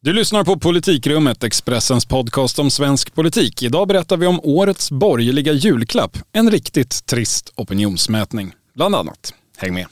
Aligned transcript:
Du 0.00 0.12
lyssnar 0.12 0.44
på 0.44 0.58
Politikrummet, 0.58 1.44
Expressens 1.44 2.06
podcast 2.06 2.58
om 2.58 2.70
svensk 2.70 3.14
politik. 3.14 3.62
Idag 3.62 3.88
berättar 3.88 4.16
vi 4.16 4.26
om 4.26 4.40
årets 4.42 4.90
borgerliga 4.90 5.52
julklapp, 5.52 6.18
en 6.32 6.50
riktigt 6.50 7.06
trist 7.06 7.52
opinionsmätning. 7.56 8.52
Bland 8.74 8.94
annat. 8.94 9.34
Häng 9.56 9.74
med. 9.74 9.86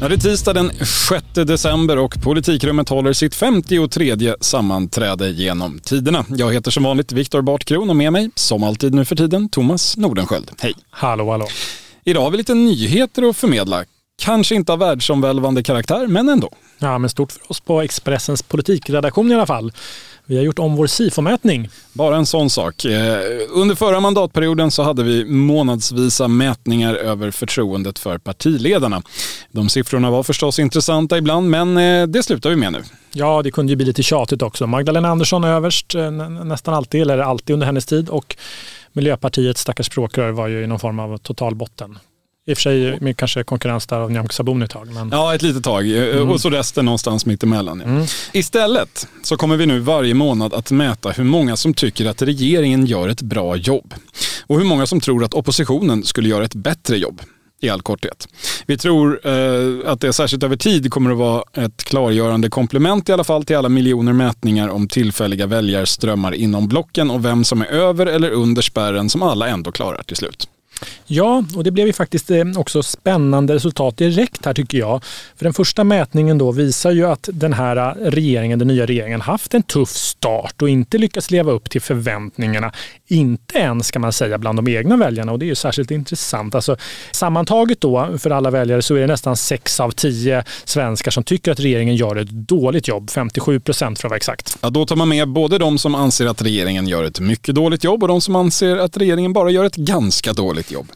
Ja, 0.00 0.08
det 0.08 0.14
är 0.14 0.18
tisdag 0.18 0.52
den 0.52 0.70
6 1.08 1.24
december 1.32 1.98
och 1.98 2.22
Politikrummet 2.22 2.88
håller 2.88 3.12
sitt 3.12 3.34
53 3.34 4.34
sammanträde 4.40 5.30
genom 5.30 5.78
tiderna. 5.78 6.24
Jag 6.28 6.52
heter 6.52 6.70
som 6.70 6.82
vanligt 6.82 7.12
Viktor 7.12 7.42
Bartkron 7.42 7.90
och 7.90 7.96
med 7.96 8.12
mig, 8.12 8.30
som 8.34 8.62
alltid 8.62 8.94
nu 8.94 9.04
för 9.04 9.16
tiden, 9.16 9.48
Thomas 9.48 9.96
Nordenskjöld. 9.96 10.50
Hej! 10.58 10.74
Hallå, 10.90 11.30
hallå. 11.30 11.46
Idag 12.04 12.20
har 12.22 12.30
vi 12.30 12.36
lite 12.36 12.54
nyheter 12.54 13.30
att 13.30 13.36
förmedla. 13.36 13.84
Kanske 14.22 14.54
inte 14.54 14.72
av 14.72 14.78
världsomvälvande 14.78 15.62
karaktär, 15.62 16.06
men 16.06 16.28
ändå. 16.28 16.50
Ja, 16.78 16.98
men 16.98 17.10
stort 17.10 17.32
för 17.32 17.50
oss 17.50 17.60
på 17.60 17.82
Expressens 17.82 18.42
politikredaktion 18.42 19.32
i 19.32 19.34
alla 19.34 19.46
fall. 19.46 19.72
Vi 20.30 20.36
har 20.36 20.44
gjort 20.44 20.58
om 20.58 20.76
vår 20.76 20.86
SIFO-mätning. 20.86 21.68
Bara 21.92 22.16
en 22.16 22.26
sån 22.26 22.50
sak. 22.50 22.84
Eh, 22.84 23.18
under 23.50 23.74
förra 23.74 24.00
mandatperioden 24.00 24.70
så 24.70 24.82
hade 24.82 25.02
vi 25.02 25.24
månadsvisa 25.24 26.28
mätningar 26.28 26.94
över 26.94 27.30
förtroendet 27.30 27.98
för 27.98 28.18
partiledarna. 28.18 29.02
De 29.50 29.68
siffrorna 29.68 30.10
var 30.10 30.22
förstås 30.22 30.58
intressanta 30.58 31.18
ibland, 31.18 31.50
men 31.50 31.76
eh, 31.76 32.06
det 32.06 32.22
slutar 32.22 32.50
vi 32.50 32.56
med 32.56 32.72
nu. 32.72 32.82
Ja, 33.12 33.42
det 33.42 33.50
kunde 33.50 33.72
ju 33.72 33.76
bli 33.76 33.86
lite 33.86 34.02
tjatigt 34.02 34.42
också. 34.42 34.66
Magdalena 34.66 35.08
Andersson 35.08 35.44
överst 35.44 35.94
eh, 35.94 36.10
nästan 36.10 36.74
alltid, 36.74 37.02
eller 37.02 37.18
alltid 37.18 37.54
under 37.54 37.66
hennes 37.66 37.86
tid 37.86 38.08
och 38.08 38.36
Miljöpartiets 38.92 39.60
stackars 39.60 39.86
språkrör 39.86 40.30
var 40.30 40.48
ju 40.48 40.64
i 40.64 40.66
någon 40.66 40.78
form 40.78 40.98
av 40.98 41.18
total 41.18 41.54
botten. 41.54 41.98
I 42.48 42.52
och 42.52 42.56
för 42.56 42.62
sig 42.62 43.00
med 43.00 43.16
kanske 43.16 43.44
konkurrens 43.44 43.86
där 43.86 43.96
av 43.96 44.10
Nyamko 44.10 44.32
Sabuni 44.32 44.64
ett 44.64 44.70
tag. 44.70 44.88
Men... 44.94 45.08
Ja, 45.12 45.34
ett 45.34 45.42
litet 45.42 45.64
tag. 45.64 45.90
Eh, 45.90 46.16
mm. 46.16 46.30
Och 46.30 46.40
så 46.40 46.50
resten 46.50 46.84
någonstans 46.84 47.26
mittemellan. 47.26 47.82
Ja. 47.84 47.90
Mm. 47.90 48.06
Istället 48.32 49.08
så 49.22 49.36
kommer 49.36 49.56
vi 49.56 49.66
nu 49.66 49.78
varje 49.78 50.14
månad 50.14 50.54
att 50.54 50.70
mäta 50.70 51.10
hur 51.10 51.24
många 51.24 51.56
som 51.56 51.74
tycker 51.74 52.06
att 52.06 52.22
regeringen 52.22 52.86
gör 52.86 53.08
ett 53.08 53.22
bra 53.22 53.56
jobb. 53.56 53.94
Och 54.46 54.58
hur 54.58 54.64
många 54.64 54.86
som 54.86 55.00
tror 55.00 55.24
att 55.24 55.34
oppositionen 55.34 56.04
skulle 56.04 56.28
göra 56.28 56.44
ett 56.44 56.54
bättre 56.54 56.96
jobb 56.96 57.20
i 57.60 57.68
all 57.68 57.82
korthet. 57.82 58.28
Vi 58.66 58.78
tror 58.78 59.26
eh, 59.26 59.92
att 59.92 60.00
det 60.00 60.12
särskilt 60.12 60.42
över 60.42 60.56
tid 60.56 60.90
kommer 60.90 61.10
att 61.10 61.18
vara 61.18 61.44
ett 61.54 61.84
klargörande 61.84 62.48
komplement 62.48 63.08
i 63.08 63.12
alla 63.12 63.24
fall 63.24 63.44
till 63.44 63.56
alla 63.56 63.68
miljoner 63.68 64.12
mätningar 64.12 64.68
om 64.68 64.88
tillfälliga 64.88 65.46
väljarströmmar 65.46 66.34
inom 66.34 66.68
blocken 66.68 67.10
och 67.10 67.24
vem 67.24 67.44
som 67.44 67.62
är 67.62 67.66
över 67.66 68.06
eller 68.06 68.30
under 68.30 68.62
spärren 68.62 69.10
som 69.10 69.22
alla 69.22 69.48
ändå 69.48 69.72
klarar 69.72 70.02
till 70.02 70.16
slut. 70.16 70.48
Ja, 71.06 71.44
och 71.56 71.64
det 71.64 71.70
blev 71.70 71.86
ju 71.86 71.92
faktiskt 71.92 72.30
eh, 72.30 72.44
också 72.56 72.82
spännande 72.82 73.54
resultat 73.54 73.96
direkt 73.96 74.46
här 74.46 74.54
tycker 74.54 74.78
jag. 74.78 75.04
För 75.36 75.44
den 75.44 75.54
första 75.54 75.84
mätningen 75.84 76.38
då 76.38 76.52
visar 76.52 76.90
ju 76.90 77.06
att 77.06 77.28
den 77.32 77.52
här 77.52 77.76
eh, 77.76 78.10
regeringen, 78.10 78.58
den 78.58 78.68
nya 78.68 78.86
regeringen, 78.86 79.20
haft 79.20 79.54
en 79.54 79.62
tuff 79.62 79.88
start 79.88 80.62
och 80.62 80.68
inte 80.68 80.98
lyckats 80.98 81.30
leva 81.30 81.52
upp 81.52 81.70
till 81.70 81.80
förväntningarna. 81.80 82.72
Inte 83.06 83.58
ens 83.58 83.90
kan 83.90 84.02
man 84.02 84.12
säga 84.12 84.38
bland 84.38 84.58
de 84.58 84.68
egna 84.68 84.96
väljarna 84.96 85.32
och 85.32 85.38
det 85.38 85.44
är 85.44 85.48
ju 85.48 85.54
särskilt 85.54 85.90
intressant. 85.90 86.54
Alltså, 86.54 86.76
sammantaget 87.10 87.80
då 87.80 88.18
för 88.18 88.30
alla 88.30 88.50
väljare 88.50 88.82
så 88.82 88.94
är 88.94 89.00
det 89.00 89.06
nästan 89.06 89.36
6 89.36 89.80
av 89.80 89.90
10 89.90 90.44
svenskar 90.64 91.10
som 91.10 91.24
tycker 91.24 91.52
att 91.52 91.60
regeringen 91.60 91.96
gör 91.96 92.16
ett 92.16 92.30
dåligt 92.30 92.88
jobb. 92.88 93.10
57 93.10 93.60
procent 93.60 93.98
för 93.98 94.08
att 94.08 94.10
vara 94.10 94.16
exakt. 94.16 94.58
Ja, 94.60 94.70
då 94.70 94.86
tar 94.86 94.96
man 94.96 95.08
med 95.08 95.28
både 95.28 95.58
de 95.58 95.78
som 95.78 95.94
anser 95.94 96.26
att 96.26 96.42
regeringen 96.42 96.88
gör 96.88 97.04
ett 97.04 97.20
mycket 97.20 97.54
dåligt 97.54 97.84
jobb 97.84 98.02
och 98.02 98.08
de 98.08 98.20
som 98.20 98.36
anser 98.36 98.76
att 98.76 98.96
regeringen 98.96 99.32
bara 99.32 99.50
gör 99.50 99.64
ett 99.64 99.76
ganska 99.76 100.32
dåligt 100.32 100.67
ett 100.68 100.72
jobb. 100.72 100.92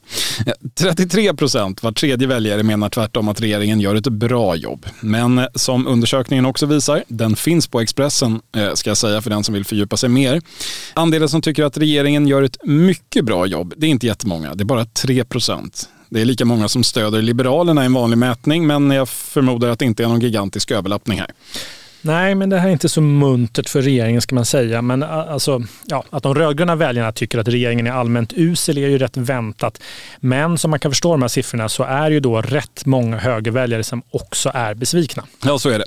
Eh, 0.47 0.53
33 0.75 1.35
procent, 1.35 1.83
var 1.83 1.93
tredje 1.93 2.29
väljare, 2.29 2.63
menar 2.63 2.89
tvärtom 2.89 3.29
att 3.29 3.41
regeringen 3.41 3.81
gör 3.81 3.95
ett 3.95 4.09
bra 4.09 4.57
jobb. 4.57 4.87
Men 5.01 5.39
eh, 5.39 5.47
som 5.55 5.87
undersökningen 5.87 6.47
också 6.47 6.67
visar, 6.67 7.05
den 7.09 7.37
finns 7.37 7.67
på 7.67 7.81
Expressen, 7.81 8.41
eh, 8.57 8.75
ska 8.75 8.91
jag 8.91 8.97
säga 8.97 9.23
för 9.23 9.31
den 9.31 9.45
som 9.45 9.55
vill 9.55 9.65
fördjupa 9.65 9.97
sig 9.97 10.09
mer. 10.09 10.41
Andelen 10.95 11.29
som 11.29 11.43
tycker 11.43 11.65
att 11.65 11.79
regeringen 11.79 12.29
gör 12.29 12.43
ett 12.43 12.57
mycket 12.65 13.25
bra 13.25 13.47
jobb, 13.47 13.75
det 13.77 13.87
är 13.87 13.91
inte 13.91 14.07
jättemånga, 14.07 14.55
det 14.55 14.63
är 14.63 14.65
bara 14.65 14.85
3 14.85 15.25
procent. 15.25 15.89
Det 16.11 16.21
är 16.21 16.25
lika 16.25 16.45
många 16.45 16.69
som 16.69 16.85
stöder 16.85 17.23
Liberalerna 17.23 17.83
i 17.83 17.87
en 17.87 17.93
vanlig 17.93 18.19
mätning, 18.19 18.67
men 18.67 18.91
jag 18.91 19.09
förmodar 19.09 19.69
att 19.69 19.79
det 19.79 19.85
inte 19.85 20.05
är 20.05 20.09
någon 20.09 20.21
gigantisk 20.21 20.71
överlappning 20.71 21.19
här. 21.19 21.31
Nej, 22.03 22.35
men 22.35 22.51
det 22.51 22.59
här 22.59 22.69
är 22.69 22.73
inte 22.73 22.89
så 22.89 23.01
muntert 23.01 23.69
för 23.69 23.83
regeringen 23.83 24.23
ska 24.23 24.35
man 24.35 24.45
säga. 24.45 24.83
Men 24.83 25.03
alltså, 25.03 25.63
ja, 25.87 26.05
att 26.11 26.23
de 26.23 26.35
rödgröna 26.35 26.77
väljarna 26.77 27.13
tycker 27.13 27.39
att 27.39 27.49
regeringen 27.49 27.87
är 27.87 27.91
allmänt 27.91 28.33
usel 28.37 28.79
är 28.79 28.89
ju 28.89 28.99
rätt 28.99 29.17
väntat. 29.17 29.83
Men 30.21 30.59
som 30.59 30.71
man 30.71 30.81
kan 30.81 30.91
förstå 30.91 31.11
de 31.11 31.23
här 31.23 31.29
siffrorna 31.29 31.69
så 31.69 31.83
är 31.83 32.11
det 32.11 32.15
ju 32.15 32.21
då 32.21 32.41
rätt 32.41 32.87
många 32.87 33.19
högerväljare 33.19 33.85
som 33.85 34.03
också 34.11 34.51
är 34.55 34.75
besvikna. 34.75 35.25
Ja, 35.45 35.59
så 35.59 35.69
är 35.69 35.79
det. 35.79 35.85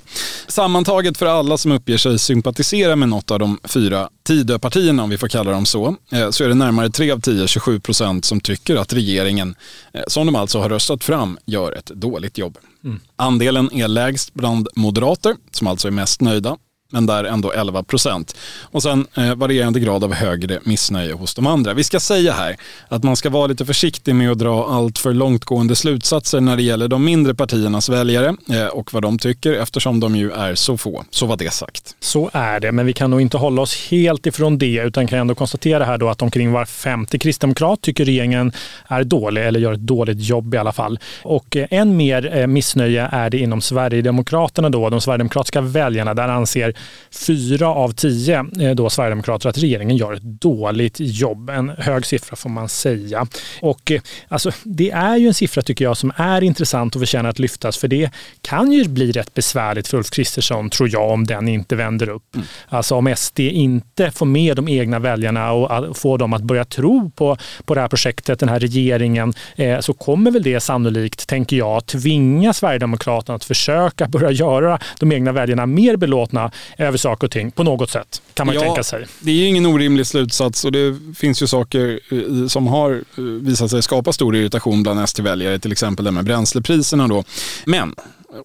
Sammantaget 0.48 1.18
för 1.18 1.26
alla 1.26 1.58
som 1.58 1.72
uppger 1.72 1.98
sig 1.98 2.20
sympatisera 2.20 2.96
med 2.96 3.10
något 3.10 3.32
av 3.32 3.40
de 3.40 3.60
fyra 3.64 4.10
Tidöpartierna, 4.24 5.04
om 5.04 5.10
vi 5.10 5.18
får 5.18 5.28
kalla 5.28 5.52
dem 5.52 5.66
så, 5.66 5.96
eh, 6.12 6.30
så 6.30 6.44
är 6.44 6.48
det 6.48 6.56
närmare 6.56 6.90
3 6.90 7.12
av 7.12 7.20
10, 7.20 7.48
27 7.48 7.80
procent, 7.80 8.26
som 8.26 8.40
tycker 8.42 8.76
att 8.76 8.94
regeringen, 8.94 9.56
eh, 9.94 10.02
som 10.08 10.26
de 10.26 10.36
alltså 10.36 10.60
har 10.60 10.70
röstat 10.70 11.04
fram, 11.04 11.38
gör 11.46 11.72
ett 11.72 11.86
dåligt 11.86 12.38
jobb. 12.38 12.58
Mm. 12.86 13.00
Andelen 13.16 13.74
är 13.74 13.88
lägst 13.88 14.34
bland 14.34 14.68
moderater, 14.76 15.36
som 15.52 15.68
alltså 15.68 15.88
är 15.88 15.92
mest 15.92 16.22
nöjda 16.22 16.58
men 16.92 17.06
där 17.06 17.24
ändå 17.24 17.52
11 17.52 17.84
procent. 17.84 18.36
Och 18.62 18.84
sen 18.84 19.08
eh, 19.18 19.36
varierande 19.36 19.80
grad 19.80 20.04
av 20.04 20.14
högre 20.14 20.60
missnöje 20.64 21.14
hos 21.14 21.36
de 21.36 21.48
andra. 21.48 21.74
Vi 21.74 21.84
ska 21.84 22.00
säga 22.00 22.34
här 22.34 22.56
att 22.88 23.04
man 23.04 23.16
ska 23.16 23.30
vara 23.30 23.48
lite 23.48 23.66
försiktig 23.66 24.16
med 24.16 24.32
att 24.32 24.40
dra 24.40 24.68
allt 24.68 24.98
för 24.98 25.14
långtgående 25.14 25.76
slutsatser 25.76 26.42
när 26.42 26.56
det 26.56 26.64
gäller 26.64 26.88
de 26.88 27.06
mindre 27.06 27.36
partiernas 27.36 27.90
väljare 27.90 28.36
eh, 28.50 28.66
och 28.66 28.94
vad 28.94 29.04
de 29.04 29.20
tycker 29.20 29.54
eftersom 29.54 30.00
de 30.00 30.16
ju 30.16 30.32
är 30.32 30.56
så 30.56 30.78
få. 30.78 31.04
Så 31.10 31.26
var 31.26 31.38
det 31.38 31.54
sagt. 31.54 31.96
Så 32.00 32.30
är 32.34 32.60
det, 32.60 32.72
men 32.72 32.86
vi 32.86 32.94
kan 32.94 33.12
nog 33.12 33.22
inte 33.22 33.38
hålla 33.38 33.62
oss 33.62 33.88
helt 33.90 34.26
ifrån 34.26 34.58
det 34.58 34.76
utan 34.76 35.08
kan 35.08 35.20
ändå 35.20 35.36
konstatera 35.36 35.86
här 35.86 35.98
då 35.98 36.10
att 36.10 36.22
omkring 36.22 36.52
var 36.52 36.66
femte 36.66 37.20
kristdemokrat 37.20 37.82
tycker 37.82 38.06
regeringen 38.06 38.52
är 38.88 39.04
dålig 39.04 39.46
eller 39.46 39.60
gör 39.60 39.74
ett 39.74 39.80
dåligt 39.80 40.20
jobb 40.20 40.54
i 40.54 40.58
alla 40.58 40.72
fall. 40.72 41.00
Och 41.24 41.58
eh, 41.58 41.68
än 41.72 41.98
mer 41.98 42.38
eh, 42.38 42.48
missnöje 42.48 43.10
är 43.12 43.30
det 43.30 43.38
inom 43.38 43.62
Sverigedemokraterna 43.62 44.70
då, 44.70 44.90
de 44.90 45.02
sverigedemokratiska 45.02 45.62
väljarna. 45.62 46.14
Där 46.14 46.28
anser 46.28 46.75
fyra 47.12 47.68
av 47.68 47.92
tio 47.92 48.46
eh, 48.60 48.76
då 48.76 48.90
Sverigedemokrater 48.90 49.50
att 49.50 49.58
regeringen 49.58 49.98
gör 49.98 50.14
ett 50.14 50.22
dåligt 50.22 50.96
jobb. 51.00 51.50
En 51.50 51.70
hög 51.70 52.06
siffra 52.06 52.36
får 52.36 52.50
man 52.50 52.70
säga. 52.70 53.28
Och 53.62 53.92
eh, 53.92 54.02
alltså, 54.28 54.52
det 54.64 54.92
är 54.92 55.18
ju 55.18 55.28
en 55.28 55.34
siffra 55.34 55.62
tycker 55.62 55.86
jag 55.86 55.98
som 55.98 56.12
är 56.16 56.42
intressant 56.42 56.96
och 56.96 57.02
förtjänar 57.02 57.30
att 57.30 57.40
lyftas 57.40 57.78
för 57.78 57.88
det 57.88 58.10
kan 58.42 58.72
ju 58.72 58.88
bli 58.88 59.12
rätt 59.12 59.34
besvärligt 59.34 59.88
för 59.88 59.98
Ulf 59.98 60.10
Kristersson 60.10 60.70
tror 60.70 60.90
jag 60.92 61.12
om 61.12 61.26
den 61.26 61.48
inte 61.48 61.76
vänder 61.76 62.10
upp. 62.10 62.36
Mm. 62.36 62.48
Alltså 62.70 62.96
om 62.96 63.14
SD 63.16 63.40
inte 63.40 64.12
får 64.12 64.26
med 64.26 64.56
de 64.56 64.68
egna 64.68 65.00
väljarna 65.00 65.52
och 65.52 65.98
får 65.98 66.18
dem 66.18 66.34
att 66.34 66.42
börja 66.42 66.66
tro 66.66 67.10
på, 67.10 67.38
på 67.66 67.76
det 67.76 67.82
här 67.82 67.88
projektet, 67.88 68.40
den 68.40 68.50
här 68.50 68.60
regeringen, 68.60 69.34
eh, 69.56 69.80
så 69.80 69.94
kommer 69.94 70.32
väl 70.32 70.44
det 70.44 70.60
sannolikt, 70.60 71.28
tänker 71.28 71.58
jag, 71.58 71.86
tvinga 71.86 72.54
Sverigedemokraterna 72.54 73.36
att 73.36 73.44
försöka 73.44 74.08
börja 74.08 74.32
göra 74.32 74.80
de 75.00 75.12
egna 75.12 75.32
väljarna 75.32 75.66
mer 75.66 75.96
belåtna 75.96 76.52
över 76.78 76.98
saker 76.98 77.28
och 77.28 77.32
ting 77.32 77.52
på 77.52 77.64
något 77.64 77.90
sätt, 77.90 78.22
kan 78.34 78.48
man 78.48 78.56
ja, 78.56 78.62
tänka 78.62 78.84
sig. 78.84 79.08
Det 79.20 79.32
är 79.32 79.48
ingen 79.48 79.66
orimlig 79.66 80.08
slutsats 80.08 80.66
och 80.66 80.72
det 80.72 81.00
finns 81.18 81.44
ju 81.44 81.48
saker 81.48 82.00
eh, 82.12 82.48
som 82.48 82.68
har 82.68 83.04
eh, 83.18 83.24
visat 83.24 83.72
sig 83.72 83.84
skapa 83.84 84.14
stor 84.14 84.36
irritation 84.36 84.84
bland 84.84 85.00
ST-väljare, 85.00 85.60
till 85.60 85.72
exempel 85.72 86.06
det 86.06 86.12
med 86.12 86.26
bränslepriserna. 86.26 87.08
Då. 87.08 87.24
Men 87.66 87.96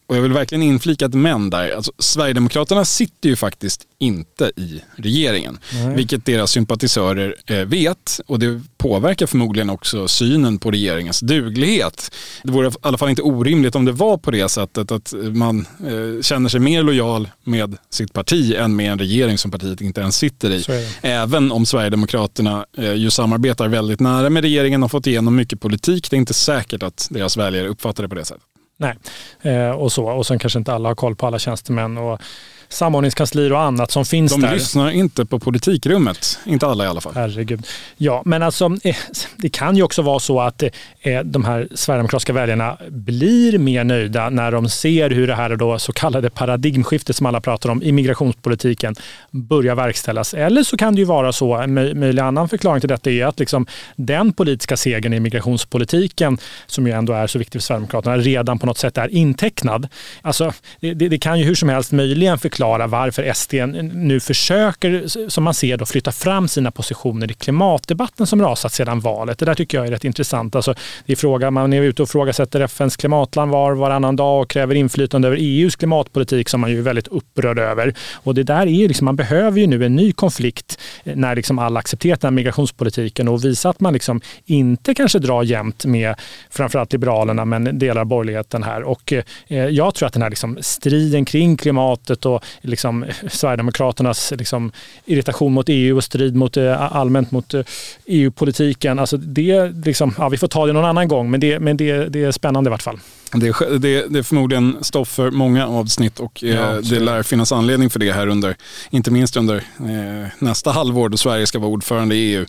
och 0.07 0.17
jag 0.17 0.23
vill 0.23 0.33
verkligen 0.33 0.63
inflika 0.63 1.07
ett 1.07 1.15
men 1.15 1.51
där. 1.51 1.77
Alltså, 1.77 1.93
Sverigedemokraterna 1.99 2.85
sitter 2.85 3.29
ju 3.29 3.37
faktiskt 3.37 3.87
inte 3.99 4.53
i 4.57 4.83
regeringen, 4.97 5.59
Nej. 5.73 5.97
vilket 5.97 6.25
deras 6.25 6.51
sympatisörer 6.51 7.35
eh, 7.47 7.57
vet 7.57 8.21
och 8.27 8.39
det 8.39 8.63
påverkar 8.79 9.27
förmodligen 9.27 9.71
också 9.71 10.09
synen 10.09 10.59
på 10.59 10.71
regeringens 10.71 11.21
duglighet. 11.21 12.15
Det 12.43 12.53
vore 12.53 12.69
i 12.69 12.73
alla 12.81 12.99
fall 12.99 13.09
inte 13.09 13.23
orimligt 13.23 13.75
om 13.75 13.85
det 13.85 13.93
var 13.93 14.17
på 14.17 14.31
det 14.31 14.49
sättet 14.49 14.93
att 14.93 15.15
man 15.33 15.67
eh, 15.81 16.23
känner 16.23 16.49
sig 16.49 16.61
mer 16.61 16.83
lojal 16.83 17.29
med 17.45 17.77
sitt 17.91 18.13
parti 18.13 18.55
än 18.55 18.77
med 18.77 18.93
en 18.93 18.99
regering 18.99 19.39
som 19.39 19.51
partiet 19.51 19.81
inte 19.81 20.01
ens 20.01 20.17
sitter 20.17 20.51
i. 20.51 20.65
Även 21.03 21.53
om 21.53 21.67
Sverigedemokraterna 21.67 22.67
eh, 22.79 22.93
ju 22.93 23.11
samarbetar 23.11 23.69
väldigt 23.69 24.01
nära 24.01 24.31
med 24.31 24.43
regeringen 24.43 24.83
och 24.83 24.91
fått 24.91 25.07
igenom 25.07 25.37
mycket 25.37 25.61
politik. 25.61 26.11
Det 26.11 26.17
är 26.17 26.19
inte 26.19 26.35
säkert 26.35 26.83
att 26.83 27.09
deras 27.11 27.37
väljare 27.37 27.69
uppfattar 27.69 28.03
det 28.03 28.09
på 28.09 28.15
det 28.15 28.25
sättet. 28.25 28.50
Nej, 28.81 28.95
eh, 29.43 29.71
och 29.71 29.93
så. 29.93 30.05
Och 30.11 30.27
sen 30.27 30.39
kanske 30.39 30.59
inte 30.59 30.73
alla 30.73 30.89
har 30.89 30.95
koll 30.95 31.17
på 31.17 31.27
alla 31.27 31.39
tjänstemän 31.39 31.99
och 31.99 32.21
samordningskanslier 32.69 33.53
och 33.53 33.61
annat 33.61 33.91
som 33.91 34.05
finns 34.05 34.33
De 34.33 34.41
där. 34.41 34.49
De 34.49 34.55
lyssnar 34.55 34.91
inte 34.91 35.25
på 35.25 35.39
politikrummet, 35.39 36.39
inte 36.45 36.67
alla 36.67 36.85
i 36.85 36.87
alla 36.87 37.01
fall. 37.01 37.13
Herregud. 37.15 37.67
Ja, 37.97 38.23
men 38.25 38.43
alltså 38.43 38.77
eh, 38.85 38.97
det 39.41 39.49
kan 39.49 39.77
ju 39.77 39.83
också 39.83 40.03
vara 40.03 40.19
så 40.19 40.41
att 40.41 40.63
eh, 40.63 41.21
de 41.25 41.45
här 41.45 41.69
sverigedemokratiska 41.75 42.33
väljarna 42.33 42.77
blir 42.89 43.59
mer 43.59 43.85
nöjda 43.85 44.31
när 44.31 44.53
de 44.53 44.69
ser 44.69 45.11
hur 45.11 45.27
det 45.27 45.35
här 45.35 45.57
då 45.57 45.79
så 45.79 45.93
kallade 45.93 46.31
paradigmskiftet 46.31 47.17
som 47.17 47.27
alla 47.27 47.41
pratar 47.41 47.71
om 47.71 47.83
i 47.83 47.93
migrationspolitiken 47.93 48.95
börjar 49.31 49.75
verkställas. 49.75 50.35
Eller 50.35 50.63
så 50.63 50.77
kan 50.77 50.95
det 50.95 50.99
ju 50.99 51.05
vara 51.05 51.33
så, 51.33 51.55
en 51.55 51.75
möjlig 51.75 52.23
annan 52.23 52.49
förklaring 52.49 52.81
till 52.81 52.89
detta 52.89 53.11
är 53.11 53.27
att 53.27 53.39
liksom 53.39 53.67
den 53.97 54.33
politiska 54.33 54.77
segern 54.77 55.13
i 55.13 55.21
migrationspolitiken, 55.21 56.39
som 56.67 56.87
ju 56.87 56.93
ändå 56.93 57.13
är 57.13 57.27
så 57.27 57.39
viktig 57.39 57.61
för 57.61 57.67
Sverigedemokraterna, 57.67 58.17
redan 58.17 58.59
på 58.59 58.67
något 58.67 58.79
sätt 58.79 58.99
är 58.99 59.09
intecknad. 59.09 59.89
Alltså, 60.23 60.53
det, 60.81 60.95
det, 60.95 61.09
det 61.09 61.19
kan 61.19 61.39
ju 61.39 61.45
hur 61.45 61.55
som 61.55 61.69
helst 61.69 61.93
möjligen 61.93 62.39
förklara 62.39 62.87
varför 62.87 63.33
SD 63.33 63.55
nu 63.95 64.21
försöker, 64.21 65.29
som 65.29 65.45
man 65.45 65.55
ser, 65.55 65.77
då, 65.77 65.87
flytta 65.87 66.13
fram 66.13 66.49
sina 66.49 66.71
positioner 66.71 67.31
i 67.31 67.35
klimatdebatten 67.35 68.27
som 68.27 68.43
rasat 68.43 68.73
sedan 68.73 69.01
valet. 69.01 69.30
Det 69.39 69.45
där 69.45 69.55
tycker 69.55 69.79
jag 69.79 69.87
är 69.87 69.91
rätt 69.91 70.05
intressant. 70.05 70.57
Alltså, 70.57 70.75
det 71.07 71.13
är 71.13 71.17
fråga, 71.17 71.51
man 71.51 71.73
är 71.73 71.83
ute 71.83 72.03
och 72.03 72.09
frågasätter 72.09 72.61
FNs 72.61 72.97
klimatland 72.97 73.51
var 73.51 73.73
varannan 73.73 74.17
dag 74.17 74.43
och 74.43 74.51
kräver 74.51 74.75
inflytande 74.75 75.29
över 75.29 75.39
EUs 75.41 75.77
klimatpolitik 75.77 76.49
som 76.49 76.61
man 76.61 76.71
ju 76.71 76.79
är 76.79 76.83
väldigt 76.83 77.09
upprörd 77.09 77.59
över. 77.59 77.95
Och 78.15 78.35
det 78.35 78.43
där 78.43 78.67
är 78.67 78.89
liksom, 78.89 79.05
man 79.05 79.17
behöver 79.17 79.61
ju 79.61 79.67
nu 79.67 79.85
en 79.85 79.97
ny 79.97 80.13
konflikt 80.13 80.79
eh, 81.05 81.17
när 81.17 81.37
liksom 81.37 81.59
alla 81.59 81.81
accepterat 81.81 82.21
den 82.21 82.29
här 82.29 82.37
migrationspolitiken 82.37 83.29
och 83.29 83.45
visa 83.45 83.69
att 83.71 83.81
man 83.81 83.93
liksom 83.93 84.21
inte 84.45 84.95
kanske 84.95 85.19
drar 85.19 85.43
jämnt 85.43 85.85
med 85.85 86.15
framförallt 86.51 86.93
Liberalerna 86.93 87.45
men 87.45 87.79
delar 87.79 88.01
av 88.01 88.07
borgerligheten 88.07 88.63
här. 88.63 88.83
Och 88.83 89.13
eh, 89.13 89.23
eh 89.49 89.67
jag 89.71 89.95
tror 89.95 90.07
att 90.07 90.13
den 90.13 90.23
här 90.23 90.31
liksom 90.31 90.59
striden 90.61 91.25
kring 91.25 91.57
klimatet 91.57 92.27
och 92.27 92.45
liksom 92.61 93.03
eh, 93.03 93.15
Sverigedemokraternas 93.29 94.33
liksom 94.39 94.73
irritation 95.05 95.53
mot 95.53 95.67
EU 95.69 95.97
och 95.97 96.05
strid 96.05 96.37
mot, 96.37 96.57
eh, 96.57 96.97
allmänt 96.97 97.31
mot 97.31 97.55
eh, 97.55 97.63
EU-politiken, 98.07 98.99
alltså 98.99 99.17
det 99.21 99.73
liksom, 99.85 100.15
ja, 100.19 100.29
vi 100.29 100.37
får 100.37 100.49
ta 100.49 100.67
det 100.67 100.73
någon 100.73 100.85
annan 100.85 101.09
gång 101.09 101.31
men, 101.31 101.41
det, 101.41 101.61
men 101.61 101.77
det, 101.77 102.09
det 102.09 102.25
är 102.25 102.33
spännande 102.33 102.69
i 102.69 102.71
vart 102.71 102.83
fall. 102.83 102.99
Det 103.33 103.49
är, 103.49 103.79
det, 103.79 104.07
det 104.09 104.19
är 104.19 104.23
förmodligen 104.23 104.77
stoff 104.81 105.09
för 105.09 105.31
många 105.31 105.67
avsnitt 105.67 106.21
och 106.21 106.45
eh, 106.45 106.51
ja, 106.51 106.81
det 106.81 107.01
lär 107.01 107.23
finnas 107.23 107.53
anledning 107.53 107.91
för 107.91 107.99
det 107.99 108.13
här 108.13 108.27
under, 108.27 108.57
inte 108.91 109.11
minst 109.11 109.37
under 109.37 109.57
eh, 109.57 110.29
nästa 110.39 110.71
halvår 110.71 111.09
då 111.09 111.17
Sverige 111.17 111.47
ska 111.47 111.59
vara 111.59 111.71
ordförande 111.71 112.15
i 112.15 112.35
EU. 112.35 112.47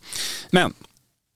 Men 0.51 0.73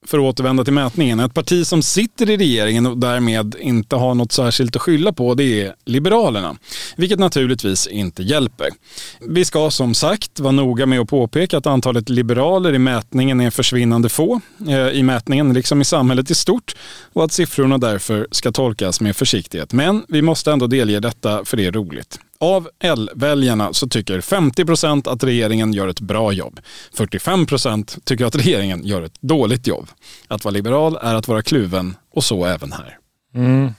för 0.07 0.17
att 0.17 0.23
återvända 0.23 0.63
till 0.63 0.73
mätningen, 0.73 1.19
ett 1.19 1.33
parti 1.33 1.67
som 1.67 1.83
sitter 1.83 2.29
i 2.29 2.37
regeringen 2.37 2.85
och 2.85 2.97
därmed 2.97 3.55
inte 3.59 3.95
har 3.95 4.15
något 4.15 4.31
särskilt 4.31 4.75
att 4.75 4.81
skylla 4.81 5.13
på 5.13 5.33
det 5.33 5.61
är 5.61 5.75
Liberalerna. 5.85 6.55
Vilket 6.97 7.19
naturligtvis 7.19 7.87
inte 7.87 8.23
hjälper. 8.23 8.69
Vi 9.19 9.45
ska 9.45 9.71
som 9.71 9.93
sagt 9.93 10.39
vara 10.39 10.51
noga 10.51 10.85
med 10.85 10.99
att 10.99 11.09
påpeka 11.09 11.57
att 11.57 11.67
antalet 11.67 12.09
liberaler 12.09 12.73
i 12.73 12.79
mätningen 12.79 13.41
är 13.41 13.49
försvinnande 13.49 14.09
få 14.09 14.41
eh, 14.67 14.87
i 14.87 15.03
mätningen, 15.03 15.53
liksom 15.53 15.81
i 15.81 15.85
samhället 15.85 16.31
i 16.31 16.35
stort 16.35 16.75
och 17.13 17.23
att 17.23 17.31
siffrorna 17.31 17.77
därför 17.77 18.27
ska 18.31 18.51
tolkas 18.51 19.01
med 19.01 19.15
försiktighet. 19.15 19.73
Men 19.73 20.05
vi 20.07 20.21
måste 20.21 20.51
ändå 20.51 20.67
delge 20.67 20.99
detta 20.99 21.45
för 21.45 21.57
det 21.57 21.65
är 21.65 21.71
roligt. 21.71 22.19
Av 22.39 22.69
L-väljarna 22.79 23.73
så 23.73 23.87
tycker 23.87 24.21
50% 24.21 25.09
att 25.09 25.23
regeringen 25.23 25.73
gör 25.73 25.87
ett 25.87 25.99
bra 25.99 26.31
jobb. 26.31 26.59
45% 26.97 27.99
tycker 28.03 28.25
att 28.25 28.35
regeringen 28.35 28.85
gör 28.85 29.01
ett 29.01 29.21
dåligt 29.21 29.67
jobb. 29.67 29.87
Att 30.27 30.43
vara 30.43 30.53
liberal 30.53 30.97
är 31.01 31.15
att 31.15 31.27
vara 31.27 31.41
kluven 31.41 31.95
och 32.13 32.23
så 32.23 32.45
även 32.45 32.71
här. 32.71 32.97
Mm. 33.35 33.73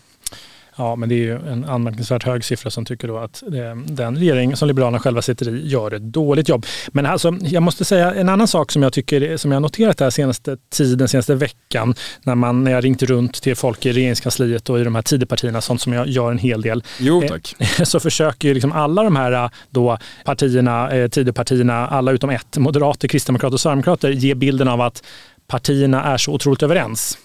Ja, 0.76 0.96
men 0.96 1.08
det 1.08 1.14
är 1.14 1.18
ju 1.18 1.34
en 1.48 1.64
anmärkningsvärt 1.64 2.22
hög 2.22 2.44
siffra 2.44 2.70
som 2.70 2.84
tycker 2.84 3.08
då 3.08 3.18
att 3.18 3.42
den 3.86 4.16
regering 4.16 4.56
som 4.56 4.68
Liberalerna 4.68 4.98
själva 4.98 5.22
sitter 5.22 5.48
i 5.48 5.68
gör 5.68 5.94
ett 5.94 6.02
dåligt 6.02 6.48
jobb. 6.48 6.66
Men 6.88 7.06
alltså, 7.06 7.36
jag 7.42 7.62
måste 7.62 7.84
säga 7.84 8.14
en 8.14 8.28
annan 8.28 8.48
sak 8.48 8.72
som 8.72 8.82
jag 8.82 8.92
tycker 8.92 9.36
som 9.36 9.52
jag 9.52 9.62
noterat 9.62 9.98
den 9.98 10.12
senaste 10.12 10.56
tiden, 10.70 11.08
senaste 11.08 11.34
veckan, 11.34 11.94
när, 12.22 12.34
man, 12.34 12.64
när 12.64 12.70
jag 12.70 12.84
ringt 12.84 13.02
runt 13.02 13.42
till 13.42 13.56
folk 13.56 13.86
i 13.86 13.92
regeringskansliet 13.92 14.70
och 14.70 14.80
i 14.80 14.84
de 14.84 14.94
här 14.94 15.02
Tidöpartierna, 15.02 15.60
sånt 15.60 15.80
som 15.80 15.92
jag 15.92 16.08
gör 16.08 16.30
en 16.30 16.38
hel 16.38 16.62
del. 16.62 16.82
Jo, 16.98 17.22
eh, 17.22 17.28
tack. 17.28 17.54
Så 17.84 18.00
försöker 18.00 18.48
ju 18.48 18.54
liksom 18.54 18.72
alla 18.72 19.02
de 19.02 19.16
här 19.16 19.50
då 19.70 19.98
partierna, 20.24 20.90
eh, 20.90 21.08
Tidöpartierna, 21.08 21.86
alla 21.86 22.12
utom 22.12 22.30
ett, 22.30 22.56
moderater, 22.56 23.08
kristdemokrater 23.08 23.54
och 23.54 23.60
sverigedemokrater, 23.60 24.10
ge 24.10 24.34
bilden 24.34 24.68
av 24.68 24.80
att 24.80 25.02
partierna 25.46 26.04
är 26.04 26.16
så 26.16 26.32
otroligt 26.32 26.62
överens. 26.62 27.18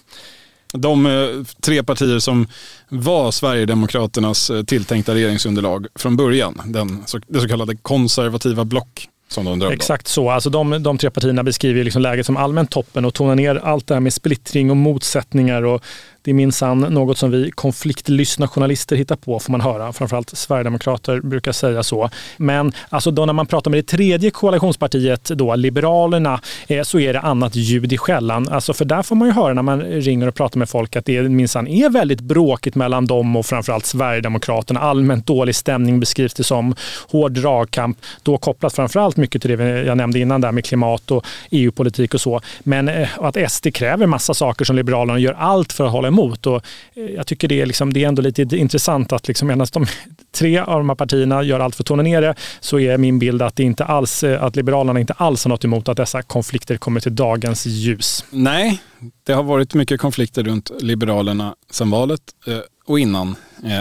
De 0.72 1.06
eh, 1.06 1.12
tre 1.60 1.82
partier 1.82 2.18
som 2.18 2.46
var 2.88 3.30
Sverigedemokraternas 3.30 4.50
eh, 4.50 4.62
tilltänkta 4.62 5.14
regeringsunderlag 5.14 5.86
från 5.94 6.16
början, 6.16 6.62
den, 6.64 7.04
det 7.26 7.40
så 7.40 7.48
kallade 7.48 7.76
konservativa 7.76 8.64
block 8.64 9.08
som 9.32 9.44
de 9.44 9.58
drömde 9.58 9.74
Exakt 9.74 10.08
så. 10.08 10.30
Alltså 10.30 10.50
de, 10.50 10.82
de 10.82 10.98
tre 10.98 11.10
partierna 11.10 11.42
beskriver 11.42 11.84
liksom 11.84 12.02
läget 12.02 12.26
som 12.26 12.36
allmänt 12.36 12.70
toppen 12.70 13.04
och 13.04 13.14
tonar 13.14 13.34
ner 13.34 13.56
allt 13.56 13.86
det 13.86 13.94
här 13.94 14.00
med 14.00 14.12
splittring 14.12 14.70
och 14.70 14.76
motsättningar 14.76 15.62
och 15.62 15.84
det 16.22 16.30
är 16.30 16.34
minsann 16.34 16.80
något 16.80 17.18
som 17.18 17.30
vi 17.30 17.50
konfliktlyssna 17.50 18.48
journalister 18.48 18.96
hittar 18.96 19.16
på, 19.16 19.38
får 19.38 19.52
man 19.52 19.60
höra. 19.60 19.92
Framförallt 19.92 20.36
Sverigedemokrater 20.36 21.20
brukar 21.20 21.52
säga 21.52 21.82
så. 21.82 22.10
Men 22.36 22.72
alltså 22.88 23.10
då 23.10 23.26
när 23.26 23.32
man 23.32 23.46
pratar 23.46 23.70
med 23.70 23.78
det 23.78 23.88
tredje 23.88 24.30
koalitionspartiet, 24.30 25.24
då, 25.24 25.54
Liberalerna, 25.54 26.40
eh, 26.66 26.82
så 26.82 27.00
är 27.00 27.12
det 27.12 27.20
annat 27.20 27.56
ljud 27.56 27.92
i 27.92 27.98
skällan. 27.98 28.48
Alltså 28.48 28.72
för 28.72 28.84
där 28.84 29.02
får 29.02 29.16
man 29.16 29.28
ju 29.28 29.34
höra 29.34 29.54
när 29.54 29.62
man 29.62 29.82
ringer 29.82 30.28
och 30.28 30.34
pratar 30.34 30.58
med 30.58 30.68
folk 30.68 30.96
att 30.96 31.04
det 31.04 31.22
minsann 31.22 31.68
är 31.68 31.90
väldigt 31.90 32.20
bråkigt 32.20 32.74
mellan 32.74 33.06
dem 33.06 33.36
och 33.36 33.46
framförallt 33.46 33.86
Sverigedemokraterna. 33.86 34.80
Allmänt 34.80 35.26
dålig 35.26 35.54
stämning 35.54 36.00
beskrivs 36.00 36.34
det 36.34 36.44
som. 36.44 36.74
Hård 37.08 37.32
dragkamp, 37.32 37.98
då 38.22 38.38
kopplat 38.38 38.74
framförallt 38.74 39.16
mycket 39.16 39.42
till 39.42 39.58
det 39.58 39.82
jag 39.82 39.96
nämnde 39.96 40.18
innan 40.18 40.40
där 40.40 40.52
med 40.52 40.64
klimat 40.64 41.10
och 41.10 41.24
EU-politik 41.50 42.14
och 42.14 42.20
så. 42.20 42.40
Men 42.60 42.88
eh, 42.88 43.08
att 43.20 43.52
SD 43.52 43.74
kräver 43.74 44.06
massa 44.06 44.34
saker 44.34 44.64
som 44.64 44.76
Liberalerna 44.76 45.18
gör 45.18 45.32
allt 45.32 45.72
för 45.72 45.84
att 45.84 45.92
hålla 45.92 46.11
emot. 46.12 46.46
Och 46.46 46.56
eh, 46.94 47.04
jag 47.04 47.26
tycker 47.26 47.48
det 47.48 47.60
är, 47.60 47.66
liksom, 47.66 47.92
det 47.92 48.04
är 48.04 48.08
ändå 48.08 48.22
lite 48.22 48.42
intressant 48.42 49.12
att 49.12 49.28
liksom, 49.28 49.48
medan 49.48 49.66
de 49.72 49.86
tre 50.32 50.58
av 50.58 50.78
de 50.78 50.88
här 50.88 50.96
partierna 50.96 51.42
gör 51.42 51.60
allt 51.60 51.74
för 51.74 51.82
att 51.82 51.86
tona 51.86 52.02
ner 52.02 52.22
det 52.22 52.34
så 52.60 52.78
är 52.78 52.98
min 52.98 53.18
bild 53.18 53.42
att, 53.42 53.56
det 53.56 53.62
inte 53.62 53.84
alls, 53.84 54.24
eh, 54.24 54.42
att 54.42 54.56
Liberalerna 54.56 55.00
inte 55.00 55.12
alls 55.12 55.44
har 55.44 55.48
något 55.48 55.64
emot 55.64 55.88
att 55.88 55.96
dessa 55.96 56.22
konflikter 56.22 56.76
kommer 56.76 57.00
till 57.00 57.14
dagens 57.14 57.66
ljus. 57.66 58.24
Nej, 58.30 58.82
det 59.26 59.32
har 59.32 59.42
varit 59.42 59.74
mycket 59.74 60.00
konflikter 60.00 60.42
runt 60.42 60.70
Liberalerna 60.80 61.54
sedan 61.70 61.90
valet 61.90 62.20
eh, 62.46 62.58
och 62.86 62.98
innan 62.98 63.36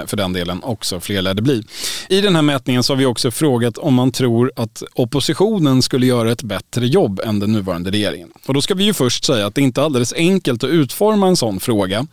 för 0.06 0.18
den 0.18 0.34
delen 0.34 0.64
också, 0.64 1.00
fler 1.00 1.22
lär 1.22 1.34
det 1.34 1.42
bli. 1.42 1.64
I 2.10 2.22
den 2.22 2.36
här 2.36 2.42
mätningen 2.42 2.84
så 2.84 2.94
har 2.94 2.98
vi 2.98 3.06
också 3.06 3.32
frågat 3.32 3.78
om 3.78 3.94
man 3.94 4.12
tror 4.12 4.52
att 4.56 4.84
oppositionen 4.94 5.82
skulle 5.82 6.06
göra 6.06 6.32
ett 6.32 6.44
bättre 6.44 6.88
jobb 6.88 7.20
än 7.26 7.40
den 7.40 7.52
nuvarande 7.52 7.92
regeringen. 7.92 8.32
Och 8.48 8.54
då 8.54 8.62
ska 8.62 8.74
vi 8.74 8.84
ju 8.84 8.94
först 8.94 9.26
säga 9.26 9.46
att 9.46 9.56
det 9.56 9.62
inte 9.62 9.82
är 9.82 9.86
alldeles 9.86 10.14
enkelt 10.14 10.64
att 10.64 10.70
utforma 10.70 11.28
en 11.28 11.38
sån 11.38 11.60
fråga. 11.60 12.08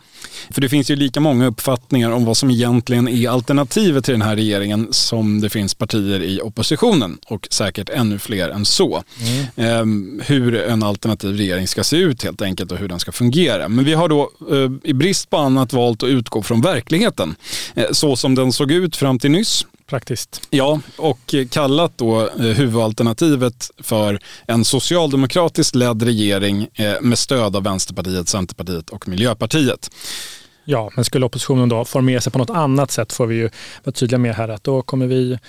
För 0.49 0.61
det 0.61 0.69
finns 0.69 0.91
ju 0.91 0.95
lika 0.95 1.19
många 1.19 1.47
uppfattningar 1.47 2.11
om 2.11 2.25
vad 2.25 2.37
som 2.37 2.49
egentligen 2.49 3.07
är 3.07 3.29
alternativet 3.29 4.05
till 4.05 4.13
den 4.13 4.21
här 4.21 4.35
regeringen 4.35 4.87
som 4.91 5.41
det 5.41 5.49
finns 5.49 5.75
partier 5.75 6.23
i 6.23 6.41
oppositionen 6.41 7.17
och 7.27 7.47
säkert 7.51 7.89
ännu 7.89 8.19
fler 8.19 8.49
än 8.49 8.65
så. 8.65 9.03
Mm. 9.55 10.19
Eh, 10.19 10.25
hur 10.25 10.55
en 10.55 10.83
alternativ 10.83 11.37
regering 11.37 11.67
ska 11.67 11.83
se 11.83 11.97
ut 11.97 12.23
helt 12.23 12.41
enkelt 12.41 12.71
och 12.71 12.77
hur 12.77 12.87
den 12.87 12.99
ska 12.99 13.11
fungera. 13.11 13.67
Men 13.67 13.85
vi 13.85 13.93
har 13.93 14.09
då 14.09 14.31
eh, 14.51 14.89
i 14.89 14.93
brist 14.93 15.29
på 15.29 15.37
annat 15.37 15.73
valt 15.73 16.03
att 16.03 16.09
utgå 16.09 16.43
från 16.43 16.61
verkligheten. 16.61 17.35
Eh, 17.75 17.85
så 17.91 18.15
som 18.15 18.35
den 18.35 18.51
såg 18.51 18.71
ut 18.71 18.95
fram 18.95 19.19
till 19.19 19.31
nyss. 19.31 19.65
Praktiskt. 19.89 20.41
Ja, 20.49 20.79
och 20.97 21.35
kallat 21.49 21.97
då 21.97 22.21
eh, 22.21 22.29
huvudalternativet 22.39 23.71
för 23.77 24.19
en 24.47 24.65
socialdemokratiskt 24.65 25.75
ledd 25.75 26.03
regering 26.03 26.67
eh, 26.73 27.01
med 27.01 27.19
stöd 27.19 27.55
av 27.55 27.63
Vänsterpartiet, 27.63 28.27
Centerpartiet 28.27 28.89
och 28.89 29.07
Miljöpartiet. 29.07 29.89
Ja, 30.65 30.91
men 30.95 31.05
skulle 31.05 31.25
oppositionen 31.25 31.69
då 31.69 31.85
formera 31.85 32.21
sig 32.21 32.31
på 32.31 32.39
något 32.39 32.49
annat 32.49 32.91
sätt 32.91 33.13
får 33.13 33.27
vi 33.27 33.35
ju 33.35 33.49
vara 33.83 33.93
tydliga 33.93 34.19
med 34.19 34.35
här 34.35 34.49
att 34.49 34.63
då 34.63 34.81
kommer 34.81 35.07
vi 35.07 35.39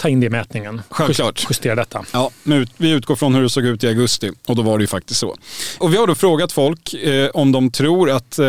ta 0.00 0.08
in 0.08 0.20
det 0.20 0.26
i 0.26 0.30
mätningen. 0.30 0.82
Självklart. 0.88 1.46
Justera 1.50 1.74
detta. 1.74 2.04
Ja, 2.12 2.30
vi 2.76 2.90
utgår 2.90 3.16
från 3.16 3.34
hur 3.34 3.42
det 3.42 3.50
såg 3.50 3.64
ut 3.64 3.84
i 3.84 3.88
augusti 3.88 4.30
och 4.46 4.56
då 4.56 4.62
var 4.62 4.78
det 4.78 4.82
ju 4.82 4.88
faktiskt 4.88 5.20
så. 5.20 5.36
Och 5.78 5.92
vi 5.92 5.96
har 5.96 6.06
då 6.06 6.14
frågat 6.14 6.52
folk 6.52 6.94
eh, 6.94 7.28
om 7.28 7.52
de 7.52 7.70
tror 7.70 8.10
att 8.10 8.38
eh, 8.38 8.46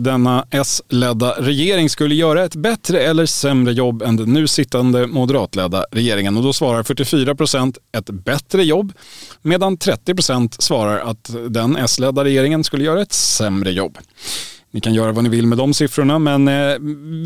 denna 0.00 0.46
S-ledda 0.50 1.30
regering 1.38 1.90
skulle 1.90 2.14
göra 2.14 2.44
ett 2.44 2.54
bättre 2.54 3.00
eller 3.00 3.26
sämre 3.26 3.72
jobb 3.72 4.02
än 4.02 4.16
den 4.16 4.32
nu 4.32 4.48
sittande 4.48 5.06
moderatledda 5.06 5.84
regeringen. 5.92 6.36
Och 6.36 6.42
då 6.42 6.52
svarar 6.52 6.82
44 6.82 7.34
procent 7.34 7.78
ett 7.92 8.10
bättre 8.10 8.64
jobb 8.64 8.92
medan 9.42 9.76
30 9.76 10.14
procent 10.14 10.62
svarar 10.62 10.98
att 10.98 11.30
den 11.48 11.76
S-ledda 11.76 12.24
regeringen 12.24 12.64
skulle 12.64 12.84
göra 12.84 13.02
ett 13.02 13.12
sämre 13.12 13.70
jobb. 13.70 13.98
Ni 14.78 14.82
kan 14.82 14.94
göra 14.94 15.12
vad 15.12 15.24
ni 15.24 15.30
vill 15.30 15.46
med 15.46 15.58
de 15.58 15.74
siffrorna, 15.74 16.18
men 16.18 16.48
eh, 16.48 16.78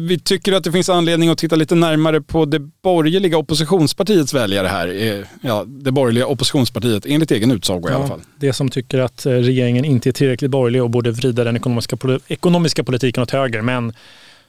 vi 0.08 0.18
tycker 0.24 0.52
att 0.52 0.64
det 0.64 0.72
finns 0.72 0.88
anledning 0.88 1.28
att 1.28 1.38
titta 1.38 1.56
lite 1.56 1.74
närmare 1.74 2.20
på 2.20 2.44
det 2.44 2.58
borgerliga 2.58 3.38
oppositionspartiets 3.38 4.34
väljare 4.34 4.66
här. 4.66 4.88
Eh, 4.88 5.26
ja, 5.40 5.64
det 5.66 5.92
borgerliga 5.92 6.26
oppositionspartiet, 6.26 7.06
enligt 7.06 7.30
egen 7.30 7.50
utsago 7.50 7.80
ja, 7.84 7.90
i 7.90 7.94
alla 7.94 8.06
fall. 8.06 8.20
Det 8.36 8.52
som 8.52 8.68
tycker 8.68 8.98
att 8.98 9.26
eh, 9.26 9.30
regeringen 9.30 9.84
inte 9.84 10.08
är 10.08 10.12
tillräckligt 10.12 10.50
borgerlig 10.50 10.82
och 10.82 10.90
borde 10.90 11.10
vrida 11.10 11.44
den 11.44 11.56
ekonomiska, 11.56 11.96
ekonomiska 12.28 12.84
politiken 12.84 13.22
åt 13.22 13.30
höger, 13.30 13.62
men 13.62 13.92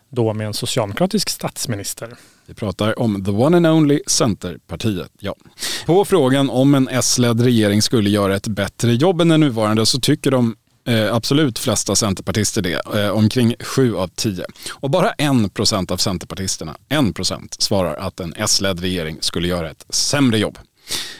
då 0.09 0.33
med 0.33 0.47
en 0.47 0.53
socialdemokratisk 0.53 1.29
statsminister. 1.29 2.09
Vi 2.45 2.53
pratar 2.53 2.99
om 2.99 3.25
the 3.25 3.31
one 3.31 3.57
and 3.57 3.67
only 3.67 3.99
Centerpartiet. 4.07 5.11
Ja. 5.19 5.35
På 5.85 6.05
frågan 6.05 6.49
om 6.49 6.75
en 6.75 6.87
S-ledd 6.87 7.41
regering 7.41 7.81
skulle 7.81 8.09
göra 8.09 8.35
ett 8.35 8.47
bättre 8.47 8.93
jobb 8.93 9.21
än 9.21 9.27
den 9.27 9.39
nuvarande 9.39 9.85
så 9.85 9.99
tycker 9.99 10.31
de 10.31 10.55
Eh, 10.87 11.15
absolut 11.15 11.59
flesta 11.59 11.95
centerpartister 11.95 12.61
det, 12.61 12.81
eh, 12.95 13.09
omkring 13.09 13.55
7 13.59 13.95
av 13.95 14.07
10. 14.07 14.45
Och 14.71 14.89
bara 14.89 15.11
1 15.11 15.49
% 15.53 15.91
av 15.91 15.97
centerpartisterna, 15.97 16.75
1 16.89 17.13
% 17.13 17.61
svarar 17.61 17.95
att 17.95 18.19
en 18.19 18.33
S-ledd 18.37 18.79
regering 18.79 19.17
skulle 19.19 19.47
göra 19.47 19.69
ett 19.69 19.85
sämre 19.89 20.37
jobb. 20.37 20.57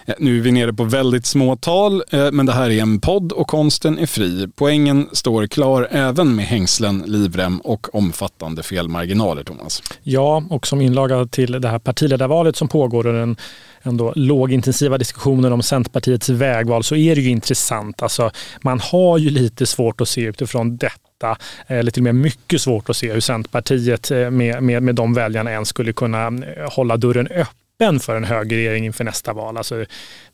Eh, 0.05 0.15
nu 0.20 0.38
är 0.38 0.41
vi 0.41 0.51
nere 0.51 0.74
på 0.74 0.84
väldigt 0.84 1.25
små 1.25 1.55
tal, 1.55 2.03
eh, 2.12 2.32
men 2.32 2.46
det 2.46 2.53
här 2.53 2.70
är 2.70 2.82
en 2.82 3.00
podd 3.00 3.32
och 3.32 3.48
konsten 3.48 4.00
är 4.00 4.05
fri. 4.05 4.48
Poängen 4.55 5.10
står 5.12 5.48
klar 5.48 5.88
även 5.91 6.36
med 6.36 6.46
hängslen, 6.46 7.03
livrem 7.08 7.60
och 7.60 7.96
omfattande 7.96 8.63
felmarginaler, 8.63 9.43
Thomas. 9.43 9.84
Ja, 10.03 10.43
och 10.50 10.67
som 10.67 10.82
inlaga 10.82 11.25
till 11.25 11.62
det 11.62 11.67
här 11.67 11.79
partiledarvalet 11.79 12.55
som 12.55 12.67
pågår 12.67 13.08
och 13.08 13.13
den 13.13 13.36
ändå 13.84 14.13
lågintensiva 14.16 14.98
diskussionen 14.98 15.54
om 15.54 15.62
Centerpartiets 15.62 16.30
vägval 16.30 16.84
så 16.84 16.96
är 16.96 17.16
det 17.16 17.22
ju 17.22 17.30
intressant. 17.30 18.02
Alltså, 18.02 18.32
man 18.62 18.80
har 18.80 19.18
ju 19.18 19.30
lite 19.30 19.66
svårt 19.66 20.02
att 20.02 20.10
se 20.10 20.22
utifrån 20.22 20.78
detta 20.78 21.38
eh, 21.68 21.78
eller 21.78 21.92
till 21.92 22.02
och 22.02 22.04
med 22.04 22.16
mycket 22.16 22.62
svårt 22.62 22.90
att 22.90 22.98
se 22.98 23.13
hur 23.13 23.20
Centerpartiet 23.20 24.12
eh, 24.12 24.30
med, 24.30 24.63
med, 24.63 24.84
med 24.84 24.96
de 24.96 25.13
väljarna 25.13 25.52
ens 25.52 25.70
skulle 25.70 25.94
kunna 25.94 26.28
eh, 26.28 26.72
hålla 26.72 26.98
dörren 26.98 27.28
öppen 27.28 27.62
öppen 27.80 28.00
för 28.00 28.15
en 28.15 28.24
högerregering 28.24 28.86
inför 28.86 29.03
nästa 29.03 29.34
val. 29.34 29.58
Alltså, 29.58 29.86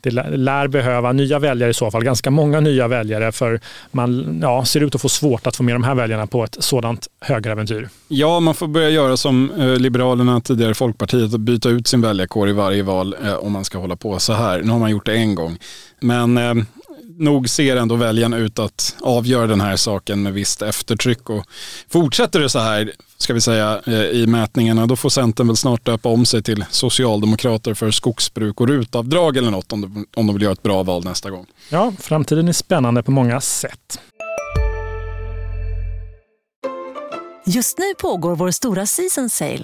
det 0.01 0.11
lär 0.11 0.67
behöva 0.67 1.11
nya 1.11 1.39
väljare 1.39 1.69
i 1.69 1.73
så 1.73 1.91
fall, 1.91 2.03
ganska 2.03 2.31
många 2.31 2.59
nya 2.59 2.87
väljare 2.87 3.31
för 3.31 3.59
man 3.91 4.39
ja, 4.41 4.65
ser 4.65 4.81
ut 4.81 4.95
att 4.95 5.01
få 5.01 5.09
svårt 5.09 5.47
att 5.47 5.55
få 5.55 5.63
med 5.63 5.75
de 5.75 5.83
här 5.83 5.95
väljarna 5.95 6.27
på 6.27 6.43
ett 6.43 6.57
sådant 6.59 7.07
högeräventyr. 7.21 7.89
Ja, 8.07 8.39
man 8.39 8.55
får 8.55 8.67
börja 8.67 8.89
göra 8.89 9.17
som 9.17 9.51
eh, 9.51 9.75
Liberalerna, 9.75 10.41
tidigare 10.41 10.73
Folkpartiet 10.73 11.33
och 11.33 11.39
byta 11.39 11.69
ut 11.69 11.87
sin 11.87 12.01
väljarkår 12.01 12.49
i 12.49 12.53
varje 12.53 12.83
val 12.83 13.15
eh, 13.23 13.33
om 13.33 13.51
man 13.51 13.65
ska 13.65 13.77
hålla 13.77 13.95
på 13.95 14.19
så 14.19 14.33
här. 14.33 14.61
Nu 14.61 14.71
har 14.71 14.79
man 14.79 14.91
gjort 14.91 15.05
det 15.05 15.13
en 15.13 15.35
gång. 15.35 15.57
Men 15.99 16.37
eh, 16.37 16.53
nog 17.19 17.49
ser 17.49 17.75
ändå 17.75 17.95
väljarna 17.95 18.37
ut 18.37 18.59
att 18.59 18.95
avgöra 19.01 19.47
den 19.47 19.61
här 19.61 19.75
saken 19.75 20.21
med 20.21 20.33
visst 20.33 20.61
eftertryck. 20.61 21.29
Och 21.29 21.45
fortsätter 21.89 22.39
det 22.39 22.49
så 22.49 22.59
här, 22.59 22.91
ska 23.17 23.33
vi 23.33 23.41
säga, 23.41 23.81
eh, 23.85 23.93
i 23.93 24.27
mätningarna, 24.27 24.87
då 24.87 24.95
får 24.95 25.09
Centern 25.09 25.47
väl 25.47 25.57
snart 25.57 25.85
döpa 25.85 26.09
om 26.09 26.25
sig 26.25 26.43
till 26.43 26.65
Socialdemokrater 26.69 27.73
för 27.73 27.91
skogsbruk 27.91 28.61
och 28.61 28.67
rutavdrag 28.67 29.37
eller 29.37 29.51
något 29.51 29.73
om 29.73 29.81
de, 29.81 30.05
om 30.15 30.27
de 30.27 30.33
vill 30.33 30.43
göra 30.43 30.53
ett 30.53 30.63
bra 30.63 30.83
val 30.83 31.03
nästa 31.05 31.29
gång. 31.29 31.45
Ja, 31.69 31.93
framtiden 31.99 32.47
är 32.47 32.53
spännande 32.53 33.03
på 33.03 33.11
många 33.11 33.41
sätt. 33.41 33.99
Just 37.45 37.77
nu 37.77 37.93
pågår 38.01 38.35
vår 38.35 38.51
stora 38.51 38.85
season 38.85 39.29
sale 39.29 39.63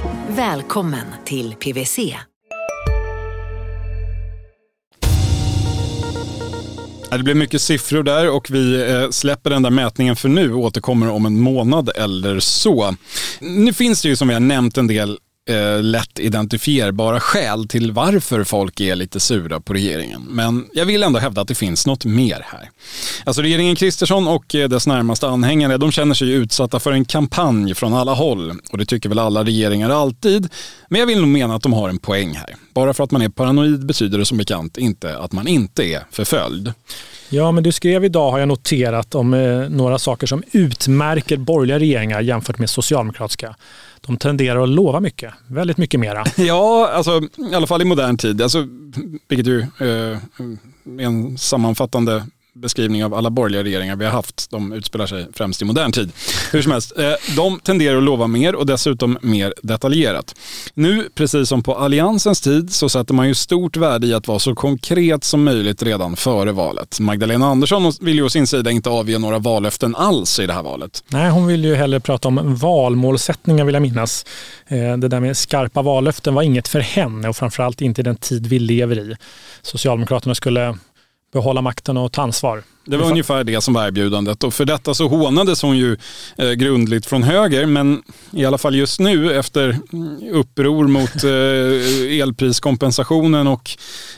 Välkommen 0.35 1.05
till 1.25 1.55
PWC. 1.55 2.17
Det 7.11 7.23
blev 7.23 7.35
mycket 7.35 7.61
siffror 7.61 8.03
där 8.03 8.29
och 8.29 8.51
vi 8.51 8.91
eh, 8.91 9.09
släpper 9.09 9.49
den 9.49 9.61
där 9.61 9.69
mätningen 9.69 10.15
för 10.15 10.29
nu 10.29 10.53
och 10.53 10.59
återkommer 10.59 11.09
om 11.09 11.25
en 11.25 11.39
månad 11.39 11.89
eller 11.95 12.39
så. 12.39 12.95
Nu 13.39 13.73
finns 13.73 14.01
det 14.01 14.07
ju 14.07 14.15
som 14.15 14.27
vi 14.27 14.33
har 14.33 14.41
nämnt 14.41 14.77
en 14.77 14.87
del 14.87 15.17
eh, 15.49 15.83
lätt 15.83 16.19
identifierbara 16.19 17.19
skäl 17.19 17.67
till 17.67 17.91
varför 17.91 18.43
folk 18.43 18.79
är 18.79 18.95
lite 18.95 19.19
sura 19.19 19.59
på 19.59 19.73
regeringen. 19.73 20.21
Men 20.21 20.67
jag 20.73 20.85
vill 20.85 21.03
ändå 21.03 21.19
hävda 21.19 21.41
att 21.41 21.47
det 21.47 21.55
finns 21.55 21.87
något 21.87 22.05
mer 22.05 22.45
här. 22.45 22.69
Alltså 23.23 23.41
regeringen 23.41 23.75
Kristersson 23.75 24.27
och 24.27 24.55
eh, 24.55 24.69
dess 24.69 24.87
närmaste 24.87 25.27
anhängare, 25.27 25.77
de 25.77 25.91
känner 25.91 26.13
sig 26.13 26.31
utsatta 26.31 26.79
för 26.79 26.91
en 26.91 27.05
kampanj 27.05 27.75
från 27.75 27.93
alla 27.93 28.13
håll. 28.13 28.59
Och 28.71 28.77
det 28.77 28.85
tycker 28.85 29.09
väl 29.09 29.19
alla 29.19 29.43
regeringar 29.43 29.89
alltid. 29.89 30.49
Men 30.89 30.99
jag 30.99 31.07
vill 31.07 31.19
nog 31.19 31.29
mena 31.29 31.55
att 31.55 31.63
de 31.63 31.73
har 31.73 31.89
en 31.89 31.99
poäng 31.99 32.33
här. 32.35 32.55
Bara 32.73 32.93
för 32.93 33.03
att 33.03 33.11
man 33.11 33.21
är 33.21 33.29
paranoid 33.29 33.85
betyder 33.85 34.17
det 34.17 34.25
som 34.25 34.37
bekant 34.37 34.77
inte 34.77 35.17
att 35.17 35.31
man 35.31 35.47
inte 35.47 35.83
är 35.83 36.03
förföljd. 36.11 36.73
Ja, 37.29 37.51
men 37.51 37.63
du 37.63 37.71
skrev 37.71 38.05
idag 38.05 38.31
har 38.31 38.39
jag 38.39 38.47
noterat 38.47 39.15
om 39.15 39.33
eh, 39.33 39.69
några 39.69 39.99
saker 39.99 40.27
som 40.27 40.43
utmärker 40.51 41.37
borgerliga 41.37 41.79
regeringar 41.79 42.21
jämfört 42.21 42.57
med 42.57 42.69
socialdemokratiska 42.69 43.55
de 44.07 44.17
tenderar 44.17 44.63
att 44.63 44.69
lova 44.69 44.99
mycket, 44.99 45.33
väldigt 45.47 45.77
mycket 45.77 45.99
mera. 45.99 46.23
Ja, 46.37 46.89
alltså, 46.93 47.21
i 47.51 47.55
alla 47.55 47.67
fall 47.67 47.81
i 47.81 47.85
modern 47.85 48.17
tid. 48.17 48.41
Alltså, 48.41 48.67
vilket 49.27 49.47
ju 49.47 49.59
eh, 49.59 50.17
är 50.99 51.05
en 51.05 51.37
sammanfattande 51.37 52.25
beskrivning 52.61 53.05
av 53.05 53.13
alla 53.13 53.29
borgerliga 53.29 53.63
regeringar 53.63 53.95
vi 53.95 54.05
har 54.05 54.11
haft. 54.11 54.51
De 54.51 54.73
utspelar 54.73 55.07
sig 55.07 55.27
främst 55.33 55.61
i 55.61 55.65
modern 55.65 55.91
tid. 55.91 56.11
Hur 56.51 56.61
som 56.61 56.71
helst, 56.71 56.97
eh, 56.97 57.35
de 57.35 57.59
tenderar 57.59 57.97
att 57.97 58.03
lova 58.03 58.27
mer 58.27 58.55
och 58.55 58.65
dessutom 58.65 59.17
mer 59.21 59.53
detaljerat. 59.63 60.35
Nu, 60.73 61.09
precis 61.15 61.49
som 61.49 61.63
på 61.63 61.75
Alliansens 61.75 62.41
tid, 62.41 62.73
så 62.73 62.89
sätter 62.89 63.13
man 63.13 63.27
ju 63.27 63.35
stort 63.35 63.77
värde 63.77 64.07
i 64.07 64.13
att 64.13 64.27
vara 64.27 64.39
så 64.39 64.55
konkret 64.55 65.23
som 65.23 65.43
möjligt 65.43 65.83
redan 65.83 66.15
före 66.15 66.51
valet. 66.51 66.99
Magdalena 66.99 67.47
Andersson 67.47 67.91
vill 68.01 68.15
ju 68.15 68.23
å 68.23 68.29
sin 68.29 68.47
sida 68.47 68.71
inte 68.71 68.89
avge 68.89 69.17
några 69.17 69.39
vallöften 69.39 69.95
alls 69.95 70.39
i 70.39 70.47
det 70.47 70.53
här 70.53 70.63
valet. 70.63 71.03
Nej, 71.07 71.29
hon 71.29 71.47
vill 71.47 71.65
ju 71.65 71.75
hellre 71.75 71.99
prata 71.99 72.27
om 72.27 72.55
valmålsättningar 72.55 73.65
vill 73.65 73.73
jag 73.73 73.81
minnas. 73.81 74.25
Eh, 74.67 74.97
det 74.97 75.07
där 75.07 75.19
med 75.19 75.37
skarpa 75.37 75.81
vallöften 75.81 76.33
var 76.33 76.43
inget 76.43 76.67
för 76.67 76.79
henne 76.79 77.29
och 77.29 77.35
framförallt 77.35 77.81
inte 77.81 78.01
i 78.01 78.03
den 78.03 78.15
tid 78.15 78.47
vi 78.47 78.59
lever 78.59 78.99
i. 78.99 79.15
Socialdemokraterna 79.61 80.35
skulle 80.35 80.77
behålla 81.31 81.61
makten 81.61 81.97
och 81.97 82.11
ta 82.11 82.21
ansvar. 82.21 82.63
Det 82.85 82.97
var 82.97 83.09
ungefär 83.09 83.43
det 83.43 83.61
som 83.61 83.73
var 83.73 83.87
erbjudandet 83.87 84.43
och 84.43 84.53
för 84.53 84.65
detta 84.65 84.93
så 84.93 85.07
hånades 85.07 85.61
hon 85.61 85.77
ju 85.77 85.97
eh, 86.37 86.51
grundligt 86.51 87.05
från 87.05 87.23
höger 87.23 87.65
men 87.65 88.01
i 88.31 88.45
alla 88.45 88.57
fall 88.57 88.75
just 88.75 88.99
nu 88.99 89.39
efter 89.39 89.79
uppror 90.31 90.87
mot 90.87 91.23
eh, 91.23 92.21
elpriskompensationen 92.21 93.47
och 93.47 93.69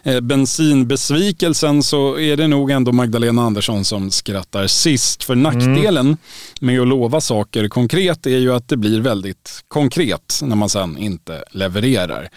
eh, 0.04 0.20
bensinbesvikelsen 0.20 1.84
så 1.84 2.20
är 2.20 2.38
det 2.38 2.48
nog 2.48 2.72
ändå 2.72 2.92
Magdalena 2.92 3.42
Andersson 3.42 3.86
som 3.86 4.12
skrattar 4.12 4.68
sist. 4.68 5.24
För 5.24 5.36
nackdelen 5.36 6.06
mm. 6.06 6.18
med 6.60 6.82
att 6.82 6.88
lova 6.88 7.22
saker 7.22 7.68
konkret 7.68 8.26
är 8.26 8.38
ju 8.38 8.54
att 8.54 8.68
det 8.68 8.78
blir 8.78 9.02
väldigt 9.02 9.64
konkret 9.68 10.40
när 10.44 10.56
man 10.56 10.70
sen 10.70 10.98
inte 10.98 11.44
levererar. 11.52 12.30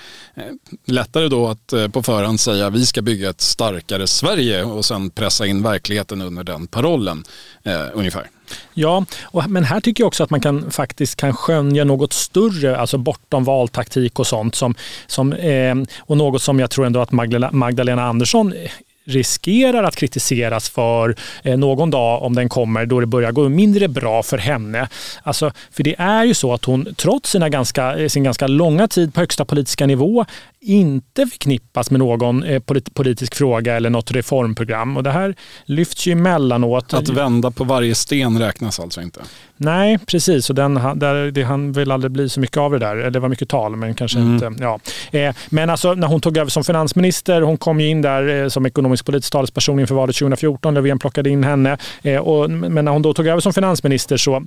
Lättare 0.87 1.29
då 1.29 1.49
att 1.49 1.93
på 1.93 2.03
förhand 2.03 2.41
säga 2.41 2.71
vi 2.71 2.87
ska 2.87 3.03
bygga 3.03 3.31
ett 3.31 3.41
starkare 3.41 4.07
Sverige 4.07 4.65
och 4.65 4.85
sen 4.85 5.11
pressa 5.11 5.47
in 5.47 5.63
verkligheten 5.63 6.16
under 6.23 6.45
den 6.45 6.67
parollen 6.67 7.25
eh, 7.63 7.87
ungefär. 7.93 8.31
Ja, 8.75 9.05
och, 9.23 9.51
men 9.51 9.65
här 9.65 9.81
tycker 9.81 10.03
jag 10.03 10.09
också 10.09 10.25
att 10.25 10.31
man 10.31 10.41
kan 10.41 10.71
faktiskt 10.71 11.17
kan 11.17 11.37
skönja 11.37 11.85
något 11.85 12.13
större, 12.13 12.77
alltså 12.77 12.99
bortom 12.99 13.45
valtaktik 13.45 14.19
och 14.19 14.27
sånt. 14.27 14.55
Som, 14.55 14.75
som, 15.07 15.33
eh, 15.33 15.75
och 15.99 16.17
något 16.17 16.43
som 16.43 16.61
jag 16.61 16.71
tror 16.71 16.87
ändå 16.87 17.01
att 17.01 17.13
Magdalena, 17.13 17.53
Magdalena 17.53 18.05
Andersson 18.05 18.55
riskerar 19.07 19.85
att 19.85 19.97
kritiseras 19.97 20.69
för 20.69 21.17
eh, 21.43 21.57
någon 21.57 21.91
dag 21.91 22.23
om 22.23 22.35
den 22.35 22.49
kommer 22.49 22.87
då 22.87 23.01
det 23.01 23.07
börjar 23.07 23.33
gå 23.33 23.49
mindre 23.49 23.89
bra 23.89 24.23
för 24.23 24.39
henne. 24.39 24.89
Alltså, 25.23 25.53
för 25.71 25.83
det 25.83 25.95
är 25.99 26.25
ju 26.25 26.35
så 26.35 26.55
att 26.55 26.65
hon 26.65 26.95
trots 26.95 27.31
sina 27.31 27.49
ganska, 27.49 28.09
sin 28.09 28.25
ganska 28.25 28.47
långa 28.47 28.89
tid 28.89 29.15
på 29.15 29.21
högsta 29.21 29.45
politiska 29.45 29.87
nivå 29.87 30.25
inte 30.67 31.27
förknippas 31.27 31.91
med 31.91 31.99
någon 31.99 32.43
eh, 32.43 32.63
politisk 32.95 33.35
fråga 33.35 33.77
eller 33.77 33.91
något 33.91 34.11
reformprogram. 34.11 34.97
Och 34.97 35.03
det 35.03 35.11
här 35.11 35.35
lyfts 35.65 36.07
ju 36.07 36.13
emellanåt. 36.13 36.95
Att 36.95 37.09
vända 37.09 37.51
på 37.51 37.65
varje 37.65 37.95
sten 37.95 38.39
räknas 38.39 38.81
alltså 38.81 39.01
inte? 39.01 39.21
Nej, 39.57 39.99
precis. 39.99 40.51
Och 40.51 40.57
den, 40.57 40.75
där, 40.75 41.31
det 41.31 41.43
han 41.43 41.73
vill 41.73 41.91
aldrig 41.91 42.13
bli 42.13 42.29
så 42.29 42.41
mycket 42.41 42.57
av 42.57 42.73
det 42.73 42.79
där. 42.79 43.11
Det 43.11 43.21
var 43.21 43.29
mycket 43.29 43.49
tal, 43.49 43.77
men 43.77 43.95
kanske 43.95 44.19
mm. 44.19 44.35
inte. 44.35 44.53
Ja. 44.61 44.81
Eh, 45.11 45.35
men 45.49 45.71
alltså, 45.71 45.95
när 45.95 46.07
hon 46.07 46.21
tog 46.21 46.39
över 46.39 46.51
som 46.51 46.65
finansminister, 46.65 47.43
hon 47.43 47.57
kom 47.57 47.81
ju 47.81 47.89
in 47.89 48.03
där 48.03 48.43
eh, 48.43 48.49
som 48.49 48.67
ekonomisk-politisk 48.67 49.33
talesperson 49.33 49.81
inför 49.81 49.95
valet 49.95 50.17
2014. 50.17 50.75
Löfven 50.75 50.99
plockade 50.99 51.31
in 51.31 51.45
henne. 51.45 51.79
Men 52.03 52.85
när 52.85 52.93
hon 52.93 53.03
då 53.03 53.15
tog 53.15 53.27
över 53.27 53.41
som 53.41 53.53
finansminister 53.53 54.17
så 54.17 54.47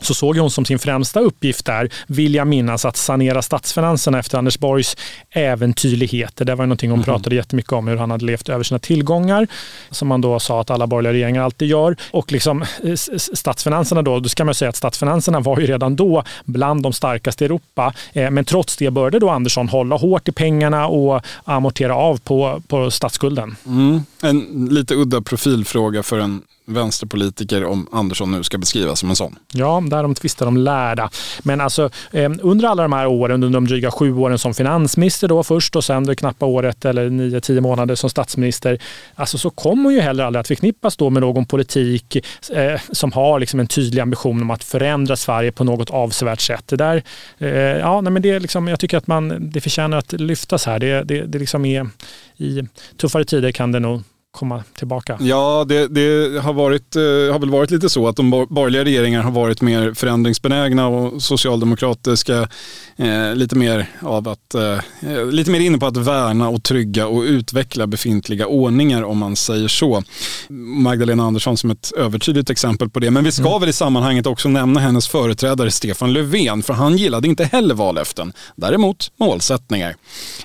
så 0.00 0.14
såg 0.14 0.36
hon 0.36 0.50
som 0.50 0.64
sin 0.64 0.78
främsta 0.78 1.20
uppgift 1.20 1.66
där, 1.66 1.88
vill 2.06 2.34
jag 2.34 2.46
minnas, 2.46 2.84
att 2.84 2.96
sanera 2.96 3.42
statsfinanserna 3.42 4.18
efter 4.18 4.38
Anders 4.38 4.58
Borgs 4.58 4.96
äventyrligheter. 5.30 6.44
Det 6.44 6.54
var 6.54 6.66
någonting 6.66 6.90
hon 6.90 6.98
mm. 6.98 7.04
pratade 7.04 7.36
jättemycket 7.36 7.72
om, 7.72 7.88
hur 7.88 7.96
han 7.96 8.10
hade 8.10 8.24
levt 8.24 8.48
över 8.48 8.64
sina 8.64 8.78
tillgångar, 8.78 9.46
som 9.90 10.08
man 10.08 10.20
då 10.20 10.40
sa 10.40 10.60
att 10.60 10.70
alla 10.70 10.86
borgerliga 10.86 11.12
regeringar 11.12 11.42
alltid 11.42 11.68
gör. 11.68 11.96
Och 12.10 12.32
liksom, 12.32 12.62
eh, 12.62 12.94
statsfinanserna 13.34 14.02
då, 14.02 14.20
då 14.20 14.28
ska 14.28 14.44
man 14.44 14.54
säga 14.54 14.68
att 14.68 14.76
statsfinanserna 14.76 15.40
var 15.40 15.60
ju 15.60 15.66
redan 15.66 15.96
då 15.96 16.24
bland 16.44 16.82
de 16.82 16.92
starkaste 16.92 17.44
i 17.44 17.46
Europa. 17.46 17.94
Eh, 18.12 18.30
men 18.30 18.44
trots 18.44 18.76
det 18.76 18.90
började 18.90 19.18
då 19.18 19.30
Andersson 19.30 19.68
hålla 19.68 19.96
hårt 19.96 20.28
i 20.28 20.32
pengarna 20.32 20.86
och 20.86 21.20
amortera 21.44 21.96
av 21.96 22.20
på, 22.20 22.62
på 22.68 22.90
statsskulden. 22.90 23.56
Mm. 23.66 24.02
En 24.22 24.68
lite 24.70 24.94
udda 24.94 25.20
profilfråga 25.20 26.02
för 26.02 26.18
en 26.18 26.42
vänsterpolitiker 26.66 27.64
om 27.64 27.88
Andersson 27.92 28.30
nu 28.30 28.42
ska 28.42 28.58
beskrivas 28.58 29.00
som 29.00 29.10
en 29.10 29.16
sån. 29.16 29.38
Ja, 29.52 29.82
där 29.90 30.02
de 30.02 30.14
tvistar 30.14 30.46
de 30.46 30.56
lärda. 30.56 31.10
Men 31.42 31.60
alltså, 31.60 31.90
eh, 32.12 32.32
under 32.42 32.68
alla 32.68 32.82
de 32.82 32.92
här 32.92 33.06
åren, 33.06 33.42
under 33.42 33.60
de 33.60 33.66
dryga 33.66 33.90
sju 33.90 34.14
åren 34.14 34.38
som 34.38 34.54
finansminister 34.54 35.28
då 35.28 35.42
först 35.42 35.76
och 35.76 35.84
sen 35.84 36.04
det 36.04 36.16
knappa 36.16 36.46
året 36.46 36.84
eller 36.84 37.10
nio, 37.10 37.40
tio 37.40 37.60
månader 37.60 37.94
som 37.94 38.10
statsminister, 38.10 38.78
alltså 39.14 39.38
så 39.38 39.50
kommer 39.50 39.90
ju 39.90 40.00
heller 40.00 40.24
aldrig 40.24 40.40
att 40.40 40.48
förknippas 40.48 40.96
då 40.96 41.10
med 41.10 41.22
någon 41.22 41.46
politik 41.46 42.16
eh, 42.52 42.80
som 42.92 43.12
har 43.12 43.40
liksom 43.40 43.60
en 43.60 43.66
tydlig 43.66 44.02
ambition 44.02 44.42
om 44.42 44.50
att 44.50 44.64
förändra 44.64 45.16
Sverige 45.16 45.52
på 45.52 45.64
något 45.64 45.90
avsevärt 45.90 46.40
sätt. 46.40 46.68
Det 46.68 46.76
där, 46.76 47.02
eh, 47.38 47.48
ja, 47.58 48.00
nej, 48.00 48.12
men 48.12 48.22
det 48.22 48.30
är 48.30 48.40
liksom, 48.40 48.68
jag 48.68 48.80
tycker 48.80 48.96
att 48.96 49.06
man, 49.06 49.50
det 49.50 49.60
förtjänar 49.60 49.98
att 49.98 50.12
lyftas 50.12 50.66
här. 50.66 50.78
Det, 50.78 51.02
det, 51.02 51.22
det 51.22 51.38
liksom 51.38 51.64
är, 51.64 51.88
I 52.36 52.62
tuffare 52.96 53.24
tider 53.24 53.52
kan 53.52 53.72
det 53.72 53.80
nog 53.80 54.02
komma 54.34 54.62
tillbaka? 54.78 55.18
Ja, 55.20 55.64
det, 55.68 55.88
det 55.88 56.38
har, 56.40 56.52
varit, 56.52 56.96
eh, 56.96 57.02
har 57.02 57.38
väl 57.38 57.50
varit 57.50 57.70
lite 57.70 57.88
så 57.88 58.08
att 58.08 58.16
de 58.16 58.30
borgerliga 58.30 58.84
regeringarna 58.84 59.24
har 59.24 59.30
varit 59.30 59.60
mer 59.60 59.94
förändringsbenägna 59.94 60.86
och 60.86 61.22
socialdemokratiska 61.22 62.48
eh, 62.96 63.34
lite 63.34 63.56
mer 63.56 63.86
av 64.00 64.28
att, 64.28 64.54
eh, 64.54 65.26
lite 65.30 65.50
mer 65.50 65.60
inne 65.60 65.78
på 65.78 65.86
att 65.86 65.96
värna 65.96 66.48
och 66.48 66.62
trygga 66.62 67.06
och 67.06 67.22
utveckla 67.22 67.86
befintliga 67.86 68.46
ordningar 68.46 69.02
om 69.02 69.18
man 69.18 69.36
säger 69.36 69.68
så. 69.68 70.02
Magdalena 70.48 71.24
Andersson 71.24 71.56
som 71.56 71.70
ett 71.70 71.92
övertydligt 71.96 72.50
exempel 72.50 72.90
på 72.90 73.00
det. 73.00 73.10
Men 73.10 73.24
vi 73.24 73.32
ska 73.32 73.48
mm. 73.48 73.60
väl 73.60 73.68
i 73.68 73.72
sammanhanget 73.72 74.26
också 74.26 74.48
nämna 74.48 74.80
hennes 74.80 75.08
företrädare 75.08 75.70
Stefan 75.70 76.12
Löfven, 76.12 76.62
för 76.62 76.74
han 76.74 76.96
gillade 76.96 77.28
inte 77.28 77.44
heller 77.44 77.74
vallöften. 77.74 78.32
Däremot 78.56 79.12
målsättningar. 79.16 79.96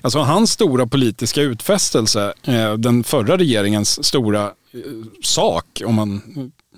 Alltså 0.02 0.20
hans 0.20 0.52
stora 0.52 0.88
politiska 0.88 1.42
utfästelse, 1.42 2.34
eh, 2.44 2.74
den 2.74 3.04
förra 3.04 3.38
regeringen 3.38 3.79
regeringens 3.80 4.06
stora 4.06 4.44
eh, 4.44 4.82
sak, 5.24 5.82
om 5.86 5.96
man 5.96 6.22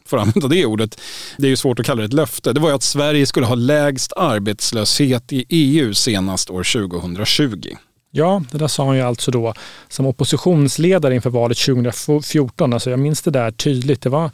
får 0.06 0.18
använda 0.18 0.48
det 0.48 0.66
ordet, 0.66 1.02
det 1.38 1.48
är 1.48 1.50
ju 1.50 1.56
svårt 1.56 1.80
att 1.80 1.86
kalla 1.86 2.02
det 2.02 2.06
ett 2.06 2.14
löfte, 2.14 2.54
det 2.54 2.60
var 2.60 2.70
ju 2.70 2.76
att 2.76 2.84
Sverige 2.84 3.26
skulle 3.26 3.46
ha 3.46 3.56
lägst 3.56 4.14
arbetslöshet 4.16 5.34
i 5.34 5.46
EU 5.50 5.94
senast 5.94 6.50
år 6.50 6.90
2020. 6.90 7.76
Ja, 8.14 8.44
det 8.52 8.58
där 8.58 8.68
sa 8.68 8.86
han 8.86 8.96
ju 8.96 9.02
alltså 9.02 9.32
då 9.32 9.54
som 9.90 10.06
oppositionsledare 10.06 11.16
inför 11.16 11.30
valet 11.30 11.58
2014. 11.58 12.74
Alltså 12.74 12.90
jag 12.90 13.00
minns 13.00 13.22
det 13.22 13.32
där 13.32 13.52
tydligt. 13.52 14.02
Det 14.02 14.10
var 14.10 14.32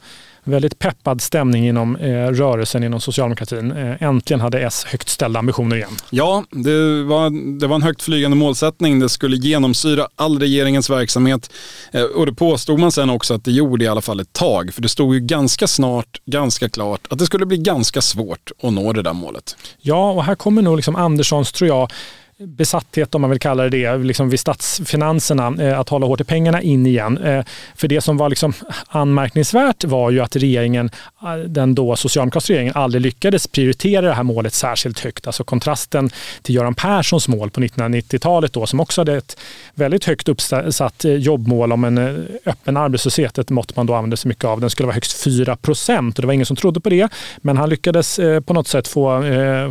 väldigt 0.48 0.78
peppad 0.78 1.20
stämning 1.20 1.68
inom 1.68 1.96
eh, 1.96 2.26
rörelsen 2.26 2.84
inom 2.84 3.00
socialdemokratin. 3.00 3.70
Eh, 3.70 4.02
äntligen 4.02 4.40
hade 4.40 4.60
S 4.60 4.84
högt 4.88 5.08
ställda 5.08 5.38
ambitioner 5.38 5.76
igen. 5.76 5.90
Ja, 6.10 6.44
det 6.50 7.02
var, 7.02 7.58
det 7.60 7.66
var 7.66 7.76
en 7.76 7.82
högt 7.82 8.02
flygande 8.02 8.36
målsättning. 8.36 8.98
Det 8.98 9.08
skulle 9.08 9.36
genomsyra 9.36 10.08
all 10.16 10.38
regeringens 10.38 10.90
verksamhet. 10.90 11.50
Eh, 11.92 12.02
och 12.02 12.26
det 12.26 12.34
påstod 12.34 12.78
man 12.78 12.92
sen 12.92 13.10
också 13.10 13.34
att 13.34 13.44
det 13.44 13.52
gjorde 13.52 13.84
i 13.84 13.88
alla 13.88 14.00
fall 14.00 14.20
ett 14.20 14.32
tag. 14.32 14.74
För 14.74 14.82
det 14.82 14.88
stod 14.88 15.14
ju 15.14 15.20
ganska 15.20 15.66
snart, 15.66 16.20
ganska 16.26 16.68
klart, 16.68 17.00
att 17.10 17.18
det 17.18 17.26
skulle 17.26 17.46
bli 17.46 17.56
ganska 17.56 18.00
svårt 18.00 18.52
att 18.62 18.72
nå 18.72 18.92
det 18.92 19.02
där 19.02 19.12
målet. 19.12 19.56
Ja, 19.80 20.10
och 20.10 20.24
här 20.24 20.34
kommer 20.34 20.62
nog 20.62 20.76
liksom 20.76 20.96
Anderssons, 20.96 21.52
tror 21.52 21.68
jag, 21.68 21.92
besatthet, 22.38 23.14
om 23.14 23.20
man 23.20 23.30
vill 23.30 23.40
kalla 23.40 23.62
det 23.62 23.78
det, 23.78 23.98
liksom 23.98 24.30
vid 24.30 24.40
statsfinanserna, 24.40 25.54
eh, 25.60 25.80
att 25.80 25.88
hålla 25.88 26.06
hårt 26.06 26.20
i 26.20 26.24
pengarna 26.24 26.62
in 26.62 26.86
igen. 26.86 27.18
Eh, 27.18 27.44
för 27.74 27.88
det 27.88 28.00
som 28.00 28.16
var 28.16 28.28
liksom 28.28 28.52
anmärkningsvärt 28.88 29.84
var 29.84 30.10
ju 30.10 30.20
att 30.20 30.36
regeringen, 30.36 30.90
eh, 31.22 31.36
den 31.36 31.74
då 31.74 31.96
socialdemokratiska 31.96 32.52
regeringen, 32.52 32.76
aldrig 32.76 33.02
lyckades 33.02 33.46
prioritera 33.46 34.06
det 34.06 34.14
här 34.14 34.22
målet 34.22 34.54
särskilt 34.54 35.00
högt. 35.00 35.26
Alltså 35.26 35.44
kontrasten 35.44 36.10
till 36.42 36.54
Göran 36.54 36.74
Perssons 36.74 37.28
mål 37.28 37.50
på 37.50 37.60
1990-talet 37.60 38.52
då, 38.52 38.66
som 38.66 38.80
också 38.80 39.00
hade 39.00 39.16
ett 39.16 39.36
väldigt 39.74 40.04
högt 40.04 40.28
uppsatt 40.28 41.04
jobbmål 41.04 41.72
om 41.72 41.84
en 41.84 41.98
öppen 42.46 42.76
arbetslöshet, 42.76 43.38
ett 43.38 43.50
mått 43.50 43.76
man 43.76 43.86
då 43.86 43.94
använde 43.94 44.16
sig 44.16 44.28
mycket 44.28 44.44
av. 44.44 44.60
Den 44.60 44.70
skulle 44.70 44.86
vara 44.86 44.94
högst 44.94 45.24
4 45.24 45.56
procent 45.56 46.18
och 46.18 46.22
det 46.22 46.26
var 46.26 46.34
ingen 46.34 46.46
som 46.46 46.56
trodde 46.56 46.80
på 46.80 46.88
det. 46.88 47.08
Men 47.38 47.56
han 47.56 47.70
lyckades 47.70 48.20
på 48.46 48.54
något 48.54 48.68
sätt 48.68 48.88
få, 48.88 49.22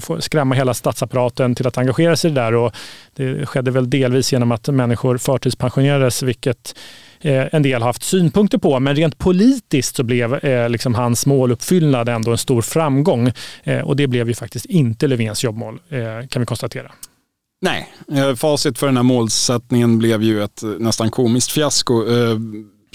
få 0.01 0.21
skrämma 0.21 0.55
hela 0.55 0.73
statsapparaten 0.73 1.55
till 1.55 1.67
att 1.67 1.77
engagera 1.77 2.15
sig 2.15 2.31
i 2.31 2.33
det 2.33 2.41
där 2.41 2.56
och 2.57 2.75
det 3.15 3.45
skedde 3.45 3.71
väl 3.71 3.89
delvis 3.89 4.33
genom 4.33 4.51
att 4.51 4.67
människor 4.67 5.17
förtidspensionerades, 5.17 6.23
vilket 6.23 6.75
eh, 7.21 7.45
en 7.51 7.63
del 7.63 7.81
har 7.81 7.89
haft 7.89 8.03
synpunkter 8.03 8.57
på. 8.57 8.79
Men 8.79 8.95
rent 8.95 9.17
politiskt 9.17 9.95
så 9.95 10.03
blev 10.03 10.33
eh, 10.33 10.69
liksom 10.69 10.95
hans 10.95 11.25
måluppfyllnad 11.25 12.09
ändå 12.09 12.31
en 12.31 12.37
stor 12.37 12.61
framgång. 12.61 13.31
Eh, 13.63 13.79
och 13.79 13.95
det 13.95 14.07
blev 14.07 14.27
ju 14.27 14.33
faktiskt 14.33 14.65
inte 14.65 15.07
Löfvens 15.07 15.43
jobbmål, 15.43 15.79
eh, 15.89 16.27
kan 16.27 16.39
vi 16.39 16.45
konstatera. 16.45 16.91
Nej, 17.61 17.93
eh, 18.11 18.35
facit 18.35 18.77
för 18.77 18.85
den 18.85 18.97
här 18.97 19.03
målsättningen 19.03 19.97
blev 19.97 20.23
ju 20.23 20.43
ett 20.43 20.63
nästan 20.79 21.11
komiskt 21.11 21.51
fiasko. 21.51 22.03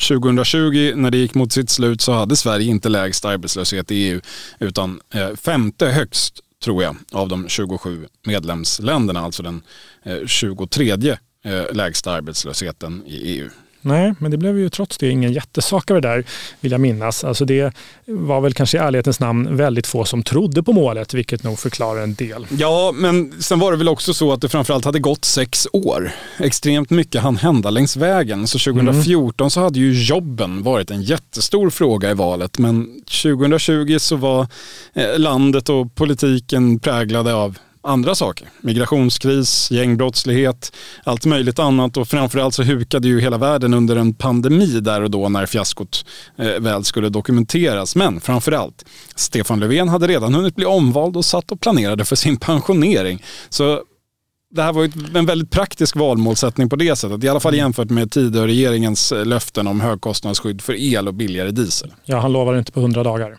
2020 0.08 0.92
när 0.96 1.10
det 1.10 1.18
gick 1.18 1.34
mot 1.34 1.52
sitt 1.52 1.70
slut 1.70 2.00
så 2.00 2.12
hade 2.12 2.36
Sverige 2.36 2.70
inte 2.70 2.88
lägst 2.88 3.24
arbetslöshet 3.24 3.90
i 3.90 3.94
EU 3.94 4.20
utan 4.58 5.00
femte 5.36 5.86
högst 5.86 6.40
tror 6.62 6.82
jag, 6.82 6.96
av 7.12 7.28
de 7.28 7.48
27 7.48 8.06
medlemsländerna, 8.26 9.20
alltså 9.20 9.42
den 9.42 9.62
eh, 10.02 10.26
23 10.26 10.90
eh, 11.44 11.72
lägsta 11.72 12.12
arbetslösheten 12.12 13.02
i 13.06 13.16
EU. 13.16 13.50
Nej, 13.82 14.14
men 14.18 14.30
det 14.30 14.36
blev 14.36 14.58
ju 14.58 14.68
trots 14.68 14.98
det 14.98 15.08
ingen 15.08 15.32
jättesak 15.32 15.90
av 15.90 16.00
det 16.00 16.08
där, 16.08 16.24
vill 16.60 16.72
jag 16.72 16.80
minnas. 16.80 17.24
Alltså 17.24 17.44
det 17.44 17.74
var 18.04 18.40
väl 18.40 18.54
kanske 18.54 18.76
i 18.76 18.80
ärlighetens 18.80 19.20
namn 19.20 19.56
väldigt 19.56 19.86
få 19.86 20.04
som 20.04 20.22
trodde 20.22 20.62
på 20.62 20.72
målet, 20.72 21.14
vilket 21.14 21.42
nog 21.42 21.58
förklarar 21.58 22.02
en 22.02 22.14
del. 22.14 22.46
Ja, 22.50 22.92
men 22.94 23.42
sen 23.42 23.58
var 23.58 23.70
det 23.70 23.78
väl 23.78 23.88
också 23.88 24.14
så 24.14 24.32
att 24.32 24.40
det 24.40 24.48
framförallt 24.48 24.84
hade 24.84 24.98
gått 24.98 25.24
sex 25.24 25.68
år. 25.72 26.12
Extremt 26.38 26.90
mycket 26.90 27.22
hann 27.22 27.36
hända 27.36 27.70
längs 27.70 27.96
vägen. 27.96 28.46
Så 28.46 28.58
2014 28.58 29.44
mm. 29.44 29.50
så 29.50 29.60
hade 29.60 29.78
ju 29.78 30.04
jobben 30.04 30.62
varit 30.62 30.90
en 30.90 31.02
jättestor 31.02 31.70
fråga 31.70 32.10
i 32.10 32.14
valet, 32.14 32.58
men 32.58 33.00
2020 33.22 33.96
så 33.98 34.16
var 34.16 34.46
eh, 34.94 35.18
landet 35.18 35.68
och 35.68 35.94
politiken 35.94 36.78
präglade 36.78 37.34
av 37.34 37.58
andra 37.82 38.14
saker. 38.14 38.48
Migrationskris, 38.60 39.70
gängbrottslighet, 39.70 40.72
allt 41.04 41.24
möjligt 41.24 41.58
annat 41.58 41.96
och 41.96 42.08
framförallt 42.08 42.54
så 42.54 42.62
hukade 42.62 43.08
ju 43.08 43.20
hela 43.20 43.38
världen 43.38 43.74
under 43.74 43.96
en 43.96 44.14
pandemi 44.14 44.80
där 44.80 45.02
och 45.02 45.10
då 45.10 45.28
när 45.28 45.46
fiaskot 45.46 46.04
eh, 46.36 46.46
väl 46.46 46.84
skulle 46.84 47.08
dokumenteras. 47.08 47.96
Men 47.96 48.20
framförallt, 48.20 48.84
Stefan 49.14 49.60
Löfven 49.60 49.88
hade 49.88 50.06
redan 50.06 50.34
hunnit 50.34 50.56
bli 50.56 50.64
omvald 50.64 51.16
och 51.16 51.24
satt 51.24 51.52
och 51.52 51.60
planerade 51.60 52.04
för 52.04 52.16
sin 52.16 52.36
pensionering. 52.36 53.22
Så 53.48 53.82
det 54.54 54.62
här 54.62 54.72
var 54.72 54.90
en 55.18 55.26
väldigt 55.26 55.50
praktisk 55.50 55.96
valmålsättning 55.96 56.68
på 56.68 56.76
det 56.76 56.96
sättet. 56.96 57.24
I 57.24 57.28
alla 57.28 57.40
fall 57.40 57.54
jämfört 57.54 57.90
med 57.90 58.10
tidigare 58.10 58.46
regeringens 58.46 59.12
eh, 59.12 59.24
löften 59.24 59.66
om 59.66 59.80
högkostnadsskydd 59.80 60.62
för 60.62 60.74
el 60.80 61.08
och 61.08 61.14
billigare 61.14 61.50
diesel. 61.50 61.92
Ja, 62.04 62.18
han 62.18 62.32
lovade 62.32 62.58
inte 62.58 62.72
på 62.72 62.80
hundra 62.80 63.02
dagar. 63.02 63.38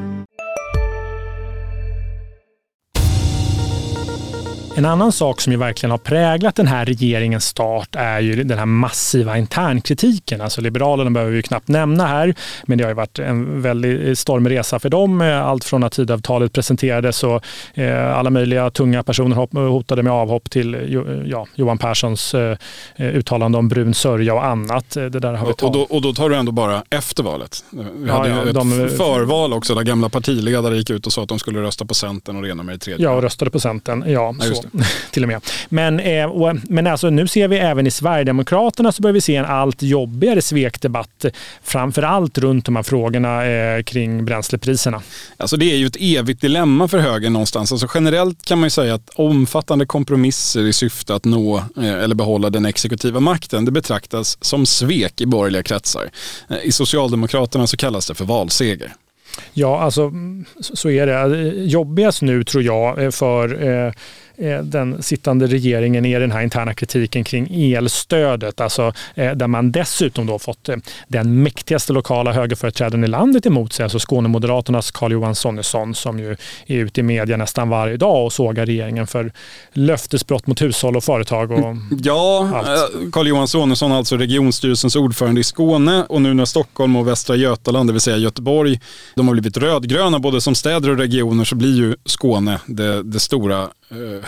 En 4.75 4.85
annan 4.85 5.11
sak 5.11 5.41
som 5.41 5.53
ju 5.53 5.59
verkligen 5.59 5.91
har 5.91 5.97
präglat 5.97 6.55
den 6.55 6.67
här 6.67 6.85
regeringens 6.85 7.45
start 7.45 7.95
är 7.95 8.19
ju 8.19 8.43
den 8.43 8.57
här 8.57 8.65
massiva 8.65 9.37
internkritiken. 9.37 10.41
Alltså 10.41 10.61
Liberalerna 10.61 11.11
behöver 11.11 11.31
vi 11.33 11.41
knappt 11.41 11.67
nämna 11.67 12.07
här, 12.07 12.35
men 12.65 12.77
det 12.77 12.83
har 12.83 12.91
ju 12.91 12.95
varit 12.95 13.19
en 13.19 13.61
väldigt 13.61 14.19
stormig 14.19 14.51
resa 14.51 14.79
för 14.79 14.89
dem. 14.89 15.21
Allt 15.21 15.63
från 15.63 15.83
att 15.83 15.91
tidavtalet 15.91 16.53
presenterades 16.53 17.23
och 17.23 17.43
eh, 17.73 18.17
alla 18.17 18.29
möjliga 18.29 18.69
tunga 18.69 19.03
personer 19.03 19.35
hotade 19.67 20.03
med 20.03 20.13
avhopp 20.13 20.49
till 20.49 20.99
ja, 21.25 21.47
Johan 21.55 21.77
Perssons 21.77 22.33
eh, 22.33 22.57
uttalande 22.97 23.57
om 23.57 23.67
brun 23.67 23.93
sörja 23.93 24.33
och 24.33 24.45
annat. 24.45 24.89
Det 24.89 25.09
där 25.09 25.33
har 25.33 25.47
vi 25.47 25.53
och, 25.53 25.71
då, 25.73 25.81
och 25.89 26.01
då 26.01 26.13
tar 26.13 26.29
du 26.29 26.35
ändå 26.35 26.51
bara 26.51 26.83
efter 26.89 27.23
valet. 27.23 27.63
Vi 27.93 28.09
hade 28.09 28.29
ja, 28.29 28.43
ett 28.43 28.53
de, 28.53 28.89
förval 28.97 29.53
också 29.53 29.75
där 29.75 29.83
gamla 29.83 30.09
partiledare 30.09 30.77
gick 30.77 30.89
ut 30.89 31.05
och 31.05 31.13
sa 31.13 31.23
att 31.23 31.29
de 31.29 31.39
skulle 31.39 31.61
rösta 31.61 31.85
på 31.85 31.93
Centern 31.93 32.35
och 32.35 32.41
det 32.41 32.49
ena 32.49 32.63
med 32.63 32.75
det 32.75 32.79
tredje. 32.79 33.05
Ja, 33.05 33.11
och 33.11 33.21
röstade 33.21 33.51
på 33.51 33.59
Centern. 33.59 34.03
Ja, 34.07 34.35
så. 34.39 34.60
Då, 34.61 34.79
till 35.11 35.23
och 35.23 35.29
med. 35.29 35.41
Men, 35.69 35.99
eh, 35.99 36.25
och, 36.25 36.55
men 36.63 36.87
alltså, 36.87 37.09
nu 37.09 37.27
ser 37.27 37.47
vi 37.47 37.57
även 37.57 37.87
i 37.87 37.91
Sverigedemokraterna 37.91 38.91
så 38.91 39.01
börjar 39.01 39.13
vi 39.13 39.21
se 39.21 39.35
en 39.35 39.45
allt 39.45 39.81
jobbigare 39.81 40.41
svekdebatt. 40.41 41.25
Framför 41.63 42.03
allt 42.03 42.37
runt 42.37 42.65
de 42.65 42.75
här 42.75 42.83
frågorna 42.83 43.45
eh, 43.45 43.83
kring 43.83 44.25
bränslepriserna. 44.25 45.01
Alltså 45.37 45.57
det 45.57 45.71
är 45.71 45.77
ju 45.77 45.87
ett 45.87 45.97
evigt 45.99 46.41
dilemma 46.41 46.87
för 46.87 46.99
högern 46.99 47.33
någonstans. 47.33 47.71
Alltså 47.71 47.87
generellt 47.93 48.45
kan 48.45 48.59
man 48.59 48.65
ju 48.65 48.69
säga 48.69 48.93
att 48.93 49.09
omfattande 49.09 49.85
kompromisser 49.85 50.67
i 50.67 50.73
syfte 50.73 51.15
att 51.15 51.25
nå 51.25 51.57
eh, 51.57 51.93
eller 51.93 52.15
behålla 52.15 52.49
den 52.49 52.65
exekutiva 52.65 53.19
makten, 53.19 53.65
det 53.65 53.71
betraktas 53.71 54.37
som 54.41 54.65
svek 54.65 55.21
i 55.21 55.25
borgerliga 55.25 55.63
kretsar. 55.63 56.09
Eh, 56.49 56.57
I 56.63 56.71
Socialdemokraterna 56.71 57.67
så 57.67 57.77
kallas 57.77 58.07
det 58.07 58.15
för 58.15 58.25
valseger. 58.25 58.93
Ja, 59.53 59.81
alltså 59.81 60.11
så 60.59 60.89
är 60.89 61.07
det. 61.07 61.47
Jobbigast 61.63 62.21
nu 62.21 62.43
tror 62.43 62.63
jag 62.63 63.03
eh, 63.03 63.11
för 63.11 63.63
Eh, 63.63 63.93
den 64.63 65.03
sittande 65.03 65.47
regeringen 65.47 66.05
är 66.05 66.19
den 66.19 66.31
här 66.31 66.41
interna 66.41 66.73
kritiken 66.73 67.23
kring 67.23 67.73
elstödet, 67.73 68.61
alltså 68.61 68.93
eh, 69.15 69.31
där 69.31 69.47
man 69.47 69.71
dessutom 69.71 70.27
då 70.27 70.39
fått 70.39 70.69
eh, 70.69 70.75
den 71.07 71.43
mäktigaste 71.43 71.93
lokala 71.93 72.33
högerföreträdaren 72.33 73.03
i 73.03 73.07
landet 73.07 73.45
emot 73.45 73.73
sig, 73.73 73.83
alltså 73.83 73.99
Skånemoderaternas 73.99 74.91
Carl-Johan 74.91 75.35
Sonesson 75.35 75.95
som 75.95 76.19
ju 76.19 76.31
är 76.65 76.77
ute 76.77 76.99
i 76.99 77.03
media 77.03 77.37
nästan 77.37 77.69
varje 77.69 77.97
dag 77.97 78.25
och 78.25 78.33
sågar 78.33 78.65
regeringen 78.65 79.07
för 79.07 79.31
löftesbrott 79.73 80.47
mot 80.47 80.61
hushåll 80.61 80.97
och 80.97 81.03
företag. 81.03 81.51
Och 81.51 81.59
ja, 82.03 82.49
Carl-Johan 83.11 83.47
Sonesson, 83.47 83.91
alltså 83.91 84.17
regionstyrelsens 84.17 84.95
ordförande 84.95 85.41
i 85.41 85.43
Skåne 85.43 86.05
och 86.09 86.21
nu 86.21 86.33
när 86.33 86.45
Stockholm 86.45 86.95
och 86.95 87.07
Västra 87.07 87.35
Götaland, 87.35 87.89
det 87.89 87.93
vill 87.93 88.01
säga 88.01 88.17
Göteborg, 88.17 88.79
de 89.15 89.27
har 89.27 89.33
blivit 89.33 89.57
rödgröna 89.57 90.19
både 90.19 90.41
som 90.41 90.55
städer 90.55 90.89
och 90.89 90.97
regioner 90.97 91.43
så 91.43 91.55
blir 91.55 91.75
ju 91.75 91.95
Skåne 92.05 92.59
det, 92.65 93.03
det 93.03 93.19
stora 93.19 93.67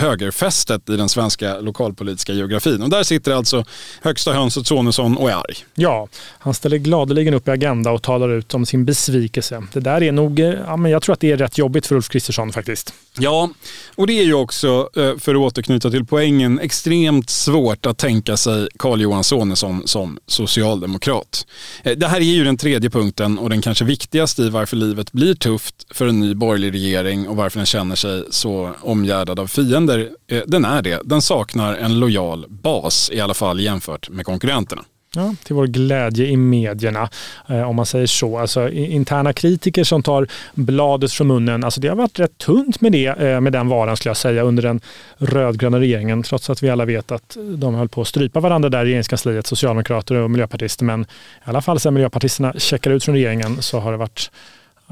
högerfästet 0.03 0.89
i 0.89 0.97
den 0.97 1.09
svenska 1.09 1.59
lokalpolitiska 1.59 2.33
geografin. 2.33 2.81
Och 2.81 2.89
där 2.89 3.03
sitter 3.03 3.31
alltså 3.31 3.65
högsta 4.01 4.33
hönset 4.33 4.67
Sonesson 4.67 5.17
och 5.17 5.29
är 5.29 5.35
arg. 5.35 5.55
Ja, 5.75 6.07
han 6.39 6.53
ställer 6.53 6.77
gladeligen 6.77 7.33
upp 7.33 7.47
i 7.47 7.51
Agenda 7.51 7.91
och 7.91 8.01
talar 8.01 8.29
ut 8.29 8.53
om 8.53 8.65
sin 8.65 8.85
besvikelse. 8.85 9.63
Det 9.73 9.79
där 9.79 10.03
är 10.03 10.11
nog, 10.11 10.39
eh, 10.39 10.45
ja, 10.45 10.77
men 10.77 10.91
jag 10.91 11.01
tror 11.01 11.13
att 11.13 11.19
det 11.19 11.31
är 11.31 11.37
rätt 11.37 11.57
jobbigt 11.57 11.87
för 11.87 11.95
Ulf 11.95 12.09
Kristersson 12.09 12.51
faktiskt. 12.51 12.93
Ja, 13.19 13.49
och 13.95 14.07
det 14.07 14.13
är 14.13 14.23
ju 14.23 14.33
också, 14.33 14.89
eh, 14.95 15.17
för 15.17 15.35
att 15.35 15.41
återknyta 15.41 15.91
till 15.91 16.05
poängen, 16.05 16.59
extremt 16.59 17.29
svårt 17.29 17.85
att 17.85 17.97
tänka 17.97 18.37
sig 18.37 18.67
Carl-Johan 18.77 19.23
Sonesson 19.23 19.87
som 19.87 20.19
socialdemokrat. 20.27 21.47
Eh, 21.83 21.97
det 21.97 22.07
här 22.07 22.17
är 22.17 22.23
ju 22.23 22.43
den 22.43 22.57
tredje 22.57 22.89
punkten 22.89 23.39
och 23.39 23.49
den 23.49 23.61
kanske 23.61 23.85
viktigaste 23.85 24.41
i 24.41 24.49
varför 24.49 24.77
livet 24.77 25.11
blir 25.11 25.33
tufft 25.33 25.75
för 25.91 26.07
en 26.07 26.19
ny 26.19 26.35
borgerlig 26.35 26.73
regering 26.73 27.27
och 27.27 27.35
varför 27.35 27.59
den 27.59 27.65
känner 27.65 27.95
sig 27.95 28.23
så 28.29 28.71
omgärdad 28.81 29.39
av 29.39 29.47
fiender 29.47 29.82
använder, 29.83 30.09
eh, 30.27 30.41
den 30.47 30.65
är 30.65 30.81
det. 30.81 31.01
Den 31.05 31.21
saknar 31.21 31.75
en 31.75 31.99
lojal 31.99 32.45
bas, 32.49 33.11
i 33.13 33.19
alla 33.19 33.33
fall 33.33 33.59
jämfört 33.59 34.09
med 34.09 34.25
konkurrenterna. 34.25 34.83
Ja, 35.15 35.35
till 35.43 35.55
vår 35.55 35.67
glädje 35.67 36.25
i 36.25 36.37
medierna, 36.37 37.09
eh, 37.49 37.69
om 37.69 37.75
man 37.75 37.85
säger 37.85 38.07
så. 38.07 38.37
Alltså, 38.37 38.69
interna 38.69 39.33
kritiker 39.33 39.83
som 39.83 40.03
tar 40.03 40.27
bladet 40.53 41.11
från 41.11 41.27
munnen. 41.27 41.63
Alltså, 41.63 41.81
det 41.81 41.87
har 41.87 41.95
varit 41.95 42.19
rätt 42.19 42.37
tunt 42.37 42.81
med, 42.81 42.91
det, 42.91 43.05
eh, 43.05 43.41
med 43.41 43.53
den 43.53 43.67
varan 43.67 43.97
skulle 43.97 44.09
jag 44.09 44.17
säga 44.17 44.43
under 44.43 44.63
den 44.63 44.81
rödgröna 45.17 45.79
regeringen. 45.79 46.23
Trots 46.23 46.49
att 46.49 46.63
vi 46.63 46.69
alla 46.69 46.85
vet 46.85 47.11
att 47.11 47.37
de 47.57 47.75
höll 47.75 47.89
på 47.89 48.01
att 48.01 48.07
strypa 48.07 48.39
varandra 48.39 48.69
där 48.69 48.81
i 48.81 48.85
regeringskansliet, 48.85 49.47
socialdemokrater 49.47 50.15
och 50.15 50.31
miljöpartister. 50.31 50.85
Men 50.85 51.01
i 51.01 51.05
alla 51.43 51.61
fall 51.61 51.79
sedan 51.79 51.93
miljöpartisterna 51.93 52.53
checkar 52.57 52.91
ut 52.91 53.03
från 53.03 53.15
regeringen 53.15 53.61
så 53.61 53.79
har 53.79 53.91
det 53.91 53.97
varit 53.97 54.31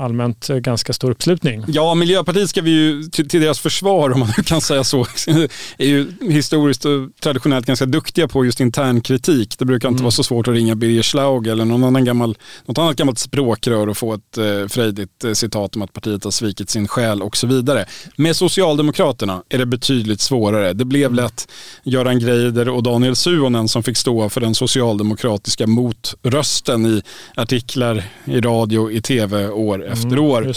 allmänt 0.02 0.50
eh, 0.50 0.58
ganska 0.58 0.94
stor 0.94 1.12
uppslutning. 1.12 1.64
Ja, 1.68 1.96
Miljöpartiet 1.96 2.50
ska 2.50 2.62
vi 2.62 2.72
ju 2.72 3.04
till, 3.04 3.30
till 3.30 3.42
deras 3.42 3.60
försvar, 3.60 4.10
om 4.10 4.20
man 4.20 4.30
nu 4.38 4.44
kan 4.46 4.62
säga 4.62 4.84
så, 4.84 5.02
är 5.78 5.86
ju 5.86 6.12
historiskt 6.22 6.86
och 6.86 7.10
traditionellt 7.22 7.66
ganska 7.66 7.86
duktiga 7.86 8.28
på 8.28 8.46
just 8.46 8.60
intern 8.60 9.02
kritik. 9.02 9.56
Det 9.58 9.66
brukar 9.66 9.88
inte 9.88 9.98
mm. 9.98 10.04
vara 10.04 10.12
så 10.12 10.24
svårt 10.24 10.48
att 10.48 10.54
ringa 10.54 10.76
Birger 10.76 11.04
Schlaug 11.04 11.48
eller 11.48 11.66
någon 11.66 11.84
annan 11.84 12.06
gammal, 12.06 12.38
något 12.66 12.78
annat 12.78 12.96
gammalt 12.96 13.20
språkrör 13.20 13.90
och 13.90 13.98
få 13.98 14.14
ett 14.14 14.38
eh, 14.38 14.68
frejdigt 14.68 15.24
eh, 15.24 15.34
citat 15.34 15.76
om 15.76 15.82
att 15.82 15.94
partiet 15.94 16.24
har 16.24 16.32
svikit 16.32 16.70
sin 16.70 16.88
själ 16.88 17.22
och 17.22 17.38
så 17.38 17.48
vidare. 17.48 17.86
Med 18.16 18.36
Socialdemokraterna 18.36 19.44
är 19.50 19.58
det 19.58 19.66
betydligt 19.66 20.22
svårare. 20.22 20.74
Det 20.74 20.86
blev 20.86 21.06
mm. 21.06 21.16
lätt 21.16 21.48
Göran 21.84 22.20
Greider 22.20 22.70
och 22.70 22.84
Daniel 22.84 23.16
Suonen 23.16 23.68
som 23.68 23.84
fick 23.84 23.98
stå 23.98 24.30
för 24.30 24.42
den 24.42 24.56
socialdemokratiska 24.56 25.68
motrösten 25.68 26.86
i 26.86 27.02
artiklar, 27.36 28.04
i 28.26 28.42
radio, 28.42 28.92
i 28.92 29.02
tv 29.02 29.50
år 29.50 29.91
efter 29.92 30.08
mm, 30.08 30.24
år. 30.24 30.54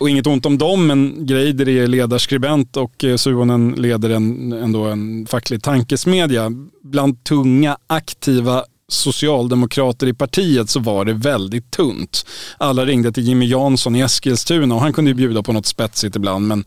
Och 0.00 0.10
inget 0.10 0.26
ont 0.26 0.46
om 0.46 0.58
dem, 0.58 0.86
men 0.86 1.26
Greider 1.26 1.68
är 1.68 1.86
ledarskribent 1.86 2.76
och 2.76 3.04
eh, 3.04 3.16
Suonen 3.16 3.70
leder 3.70 4.10
en, 4.10 4.52
ändå 4.52 4.84
en 4.84 5.26
facklig 5.26 5.62
tankesmedja. 5.62 6.52
Bland 6.82 7.24
tunga, 7.24 7.78
aktiva 7.86 8.64
socialdemokrater 8.88 10.06
i 10.06 10.14
partiet 10.14 10.70
så 10.70 10.80
var 10.80 11.04
det 11.04 11.12
väldigt 11.12 11.70
tunt. 11.70 12.26
Alla 12.58 12.84
ringde 12.84 13.12
till 13.12 13.22
Jimmy 13.28 13.46
Jansson 13.46 13.96
i 13.96 14.00
Eskilstuna 14.00 14.74
och 14.74 14.80
han 14.80 14.92
kunde 14.92 15.10
ju 15.10 15.14
bjuda 15.14 15.42
på 15.42 15.52
något 15.52 15.66
spetsigt 15.66 16.16
ibland 16.16 16.46
men 16.46 16.64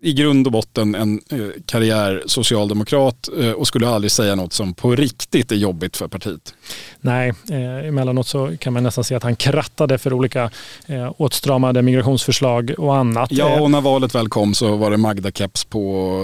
i 0.00 0.12
grund 0.12 0.46
och 0.46 0.52
botten 0.52 0.94
en 0.94 1.20
eh, 1.30 1.38
karriär 1.66 2.22
socialdemokrat 2.26 3.28
eh, 3.40 3.50
och 3.50 3.66
skulle 3.66 3.88
aldrig 3.88 4.10
säga 4.10 4.34
något 4.34 4.52
som 4.52 4.74
på 4.74 4.96
riktigt 4.96 5.52
är 5.52 5.56
jobbigt 5.56 5.96
för 5.96 6.08
partiet. 6.08 6.54
Nej, 7.00 7.32
eh, 7.50 7.88
emellanåt 7.88 8.26
så 8.26 8.56
kan 8.60 8.72
man 8.72 8.82
nästan 8.82 9.04
se 9.04 9.14
att 9.14 9.22
han 9.22 9.36
krattade 9.36 9.98
för 9.98 10.12
olika 10.12 10.50
eh, 10.86 11.12
åtstramade 11.16 11.82
migrationsförslag 11.82 12.74
och 12.78 12.96
annat. 12.96 13.32
Ja, 13.32 13.56
eh, 13.56 13.62
och 13.62 13.70
när 13.70 13.80
valet 13.80 14.14
väl 14.14 14.28
kom 14.28 14.54
så 14.54 14.76
var 14.76 14.90
det 14.90 14.96
Magda-keps 14.96 15.66
på 15.68 16.18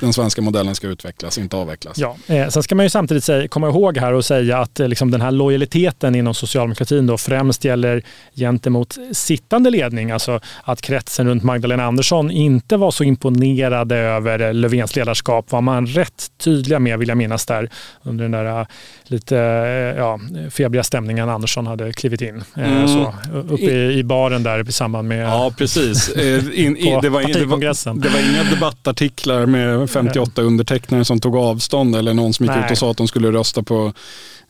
den 0.00 0.12
svenska 0.12 0.42
modellen 0.42 0.74
ska 0.74 0.86
utvecklas, 0.86 1.38
inte 1.38 1.56
avvecklas. 1.56 1.98
Ja, 1.98 2.16
eh, 2.26 2.48
sen 2.48 2.62
ska 2.62 2.74
man 2.74 2.84
ju 2.84 2.90
samtidigt 2.90 3.24
säga, 3.24 3.48
komma 3.48 3.68
ihåg 3.68 3.98
här 3.98 4.12
och 4.12 4.24
säga 4.24 4.58
att 4.58 4.80
eh, 4.80 4.88
liksom 4.88 5.10
den 5.10 5.20
här 5.20 5.30
lojaliteten 5.30 6.14
inom 6.14 6.34
socialdemokratin 6.34 7.06
då 7.06 7.18
främst 7.18 7.64
gäller 7.64 8.02
gentemot 8.34 8.98
sittande 9.12 9.70
ledning, 9.70 10.10
alltså 10.10 10.40
att 10.64 10.82
kretsen 10.82 11.26
runt 11.28 11.42
Magdalena 11.42 11.84
Andersson 11.84 12.30
inte 12.30 12.57
var 12.76 12.90
så 12.90 13.04
imponerade 13.04 13.96
över 13.96 14.52
Löfvens 14.52 14.96
ledarskap 14.96 15.52
var 15.52 15.60
man 15.60 15.86
rätt 15.86 16.26
tydliga 16.38 16.78
med, 16.78 16.98
vill 16.98 17.08
jag 17.08 17.18
minnas 17.18 17.46
där, 17.46 17.70
under 18.02 18.24
den 18.24 18.32
där 18.32 18.66
lite 19.04 19.38
eh, 19.38 19.98
ja, 19.98 20.20
febriga 20.50 20.84
stämningen 20.84 21.28
Andersson 21.28 21.66
hade 21.66 21.92
klivit 21.92 22.20
in. 22.20 22.44
Eh, 22.56 22.72
mm. 22.72 22.88
Så, 22.88 23.14
uppe 23.48 23.64
i, 23.64 23.98
i, 23.98 24.04
baren 24.04 24.42
där 24.42 24.68
i 24.68 24.72
samband 24.72 25.08
med 25.08 25.26
Ja, 25.26 25.52
precis. 25.58 26.08
Eh, 26.18 26.64
in, 26.64 26.76
in, 26.76 27.00
det, 27.02 27.08
var, 27.08 27.22
det, 27.22 27.44
var, 27.44 27.94
det 28.00 28.08
var 28.08 28.30
inga 28.30 28.50
debattartiklar 28.50 29.46
med 29.46 29.90
58 29.90 30.42
undertecknare 30.42 31.04
som 31.04 31.20
tog 31.20 31.36
avstånd 31.36 31.96
eller 31.96 32.14
någon 32.14 32.32
som 32.32 32.46
gick 32.46 32.54
Nej. 32.54 32.64
ut 32.64 32.70
och 32.70 32.78
sa 32.78 32.90
att 32.90 32.96
de 32.96 33.08
skulle 33.08 33.32
rösta 33.32 33.62
på 33.62 33.92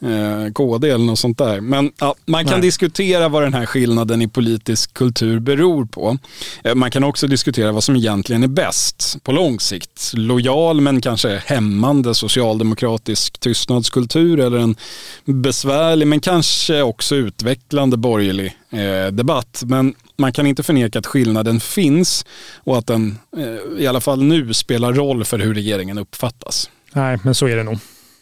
eh, 0.03 0.53
KD 0.53 0.91
eller 0.91 1.05
något 1.05 1.19
sånt 1.19 1.39
där. 1.39 1.61
Men 1.61 1.93
ja, 2.01 2.15
man 2.27 2.45
kan 2.45 2.53
Nej. 2.53 2.63
diskutera 2.63 3.29
vad 3.29 3.43
den 3.43 3.55
här 3.55 3.67
skillnaden 3.67 4.23
i 4.23 4.29
politisk 4.29 4.95
kultur 4.95 5.39
beror 5.39 5.85
på. 5.85 6.19
Eh, 6.65 6.75
man 6.75 6.91
kan 6.91 7.05
också 7.05 7.27
diskutera 7.27 7.73
vad 7.73 7.85
som 7.85 7.97
egentligen 7.97 8.43
är 8.43 8.49
bäst 8.49 9.17
på 9.23 9.33
lång 9.33 9.61
sikt. 9.61 10.13
Lojal 10.15 10.81
men 10.81 11.01
kanske 11.01 11.43
hämmande 11.47 12.15
socialdemokratisk 12.15 13.39
tystnadskultur 13.39 14.41
eller 14.41 14.59
en 14.59 14.77
besvärlig 15.25 16.07
men 16.07 16.21
kanske 16.21 16.83
också 16.83 17.15
utvecklande 17.15 17.97
borgerlig 17.97 18.57
eh, 18.71 19.13
debatt. 19.13 19.63
Men 19.67 19.95
man 20.17 20.33
kan 20.33 20.47
inte 20.47 20.63
förneka 20.63 20.99
att 20.99 21.07
skillnaden 21.07 21.61
finns 21.61 22.27
och 22.55 22.79
att 22.79 22.87
den 22.87 23.19
eh, 23.37 23.83
i 23.83 23.87
alla 23.87 24.01
fall 24.01 24.23
nu 24.23 24.55
spelar 24.55 24.93
roll 24.93 25.25
för 25.25 25.39
hur 25.39 25.55
regeringen 25.55 25.99
uppfattas. 25.99 26.71
Nej, 26.93 27.19
men 27.23 27.35
så 27.35 27.47
är 27.47 27.57
det 27.57 27.63
nog. 27.63 27.79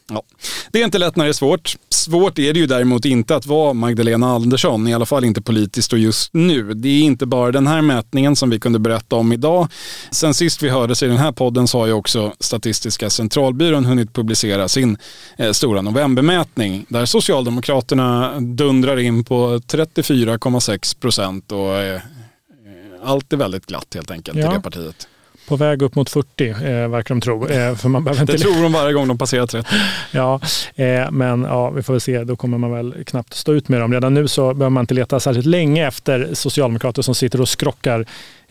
Ja. 0.09 0.23
Det 0.73 0.81
är 0.81 0.85
inte 0.85 0.99
lätt 0.99 1.17
när 1.17 1.25
det 1.25 1.31
är 1.31 1.33
svårt. 1.33 1.77
Svårt 1.89 2.39
är 2.39 2.53
det 2.53 2.61
ju 2.61 2.67
däremot 2.67 3.05
inte 3.05 3.37
att 3.37 3.47
vara 3.47 3.73
Magdalena 3.73 4.27
Andersson, 4.27 4.89
i 4.89 4.95
alla 4.95 5.07
fall 5.07 5.25
inte 5.25 5.43
politiskt 5.43 5.93
och 5.93 5.99
just 5.99 6.35
nu. 6.35 6.75
Det 6.75 6.89
är 6.89 7.03
inte 7.03 7.27
bara 7.27 7.53
den 7.53 7.67
här 7.67 7.83
mätningen 7.83 8.37
som 8.37 8.51
vi 8.51 8.61
kunde 8.61 8.79
berätta 8.79 9.17
om 9.17 9.33
idag. 9.33 9.69
Sen 10.11 10.35
sist 10.35 10.63
vi 10.63 10.69
hördes 10.69 11.03
i 11.03 11.07
den 11.07 11.17
här 11.17 11.33
podden 11.33 11.69
så 11.69 11.79
har 11.79 11.87
ju 11.87 11.93
också 11.93 12.33
Statistiska 12.41 13.11
centralbyrån 13.11 13.85
hunnit 13.85 14.13
publicera 14.13 14.69
sin 14.69 14.99
eh, 15.37 15.53
stora 15.53 15.83
novembermätning 15.83 16.87
där 16.89 17.07
Socialdemokraterna 17.07 18.41
dundrar 18.41 18.97
in 18.97 19.25
på 19.25 19.59
34,6 19.59 21.01
procent 21.01 21.53
och 21.53 21.77
eh, 21.77 22.01
allt 23.05 23.33
är 23.33 23.37
väldigt 23.37 23.67
glatt 23.67 23.95
helt 23.95 24.11
enkelt 24.11 24.39
ja. 24.39 24.53
i 24.53 24.55
det 24.55 24.61
partiet. 24.61 25.09
På 25.49 25.57
väg 25.57 25.83
upp 25.83 25.95
mot 25.95 26.11
40 26.11 26.49
eh, 26.49 26.55
verkar 26.89 27.15
de 27.15 27.21
tro. 27.21 27.49
Eh, 27.49 27.75
för 27.75 27.89
man 27.89 28.09
inte... 28.09 28.25
Det 28.25 28.39
tror 28.39 28.63
de 28.63 28.73
varje 28.73 28.93
gång 28.93 29.09
de 29.09 29.19
passerar 29.19 29.47
30. 29.47 29.69
ja, 30.11 30.41
eh, 30.75 31.11
men 31.11 31.43
ja, 31.43 31.71
vi 31.71 31.83
får 31.83 31.93
väl 31.93 32.01
se. 32.01 32.25
Då 32.25 32.37
kommer 32.37 32.59
man 32.59 32.73
väl 32.73 33.05
knappt 33.05 33.35
stå 33.35 33.53
ut 33.53 33.69
med 33.69 33.81
dem. 33.81 33.93
Redan 33.93 34.15
nu 34.15 34.29
så 34.29 34.55
behöver 34.55 34.71
man 34.71 34.83
inte 34.83 34.95
leta 34.95 35.21
särskilt 35.21 35.47
länge 35.47 35.87
efter 35.87 36.35
socialdemokrater 36.35 37.03
som 37.03 37.15
sitter 37.15 37.41
och 37.41 37.49
skrockar 37.49 38.07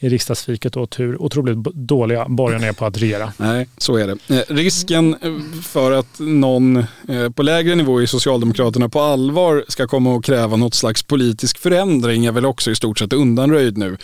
i 0.05 0.09
riksdagsfiket 0.09 0.77
åt 0.77 0.99
hur 0.99 1.21
otroligt 1.21 1.57
dåliga 1.73 2.25
borgarna 2.29 2.67
är 2.67 2.73
på 2.73 2.85
att 2.85 2.97
regera. 2.97 3.33
Nej, 3.37 3.67
så 3.77 3.97
är 3.97 4.07
det. 4.07 4.35
Eh, 4.35 4.55
risken 4.55 5.15
eh, 5.21 5.61
för 5.61 5.91
att 5.91 6.19
någon 6.19 6.77
eh, 6.77 7.29
på 7.35 7.43
lägre 7.43 7.75
nivå 7.75 8.01
i 8.01 8.07
Socialdemokraterna 8.07 8.89
på 8.89 9.01
allvar 9.01 9.65
ska 9.67 9.87
komma 9.87 10.13
och 10.13 10.23
kräva 10.23 10.57
något 10.57 10.73
slags 10.73 11.03
politisk 11.03 11.57
förändring 11.57 12.25
är 12.25 12.31
väl 12.31 12.45
också 12.45 12.71
i 12.71 12.75
stort 12.75 12.99
sett 12.99 13.13
undanröjd 13.13 13.77
nu 13.77 13.97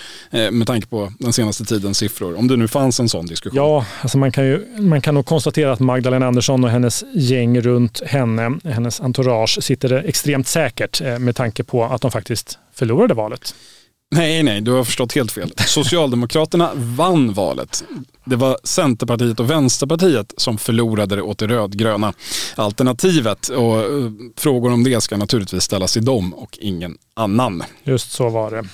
med 0.51 0.67
tanke 0.67 0.87
på 0.87 1.13
den 1.19 1.33
senaste 1.33 1.65
tidens 1.65 1.97
siffror. 1.97 2.37
Om 2.37 2.47
det 2.47 2.55
nu 2.57 2.67
fanns 2.67 2.99
en 2.99 3.09
sån 3.09 3.25
diskussion. 3.25 3.57
Ja, 3.57 3.85
alltså 4.01 4.17
man, 4.17 4.31
kan 4.31 4.45
ju, 4.45 4.67
man 4.77 5.01
kan 5.01 5.15
nog 5.15 5.25
konstatera 5.25 5.71
att 5.71 5.79
Magdalena 5.79 6.27
Andersson 6.27 6.63
och 6.63 6.69
hennes 6.69 7.03
gäng 7.13 7.61
runt 7.61 8.01
henne, 8.05 8.59
hennes 8.63 9.01
entourage, 9.01 9.63
sitter 9.63 9.93
extremt 9.93 10.47
säkert 10.47 11.01
med 11.19 11.35
tanke 11.35 11.63
på 11.63 11.83
att 11.85 12.01
de 12.01 12.11
faktiskt 12.11 12.59
förlorade 12.73 13.13
valet. 13.13 13.55
Nej, 14.13 14.43
nej, 14.43 14.61
du 14.61 14.71
har 14.71 14.83
förstått 14.83 15.13
helt 15.13 15.31
fel. 15.31 15.53
Socialdemokraterna 15.67 16.71
vann 16.75 17.33
valet. 17.33 17.83
Det 18.25 18.35
var 18.35 18.57
Centerpartiet 18.63 19.39
och 19.39 19.49
Vänsterpartiet 19.49 20.33
som 20.37 20.57
förlorade 20.57 21.15
det 21.15 21.21
åt 21.21 21.39
det 21.39 21.47
rödgröna 21.47 22.13
alternativet. 22.55 23.47
Och 23.47 23.79
eh, 23.79 24.11
frågor 24.37 24.71
om 24.71 24.83
det 24.83 25.01
ska 25.01 25.17
naturligtvis 25.17 25.63
ställas 25.63 25.93
till 25.93 26.05
dem 26.05 26.33
och 26.33 26.57
ingen 26.61 26.97
annan. 27.13 27.63
Just 27.83 28.11
så 28.11 28.29
var 28.29 28.51
det. 28.51 28.57
Mm. 28.57 28.69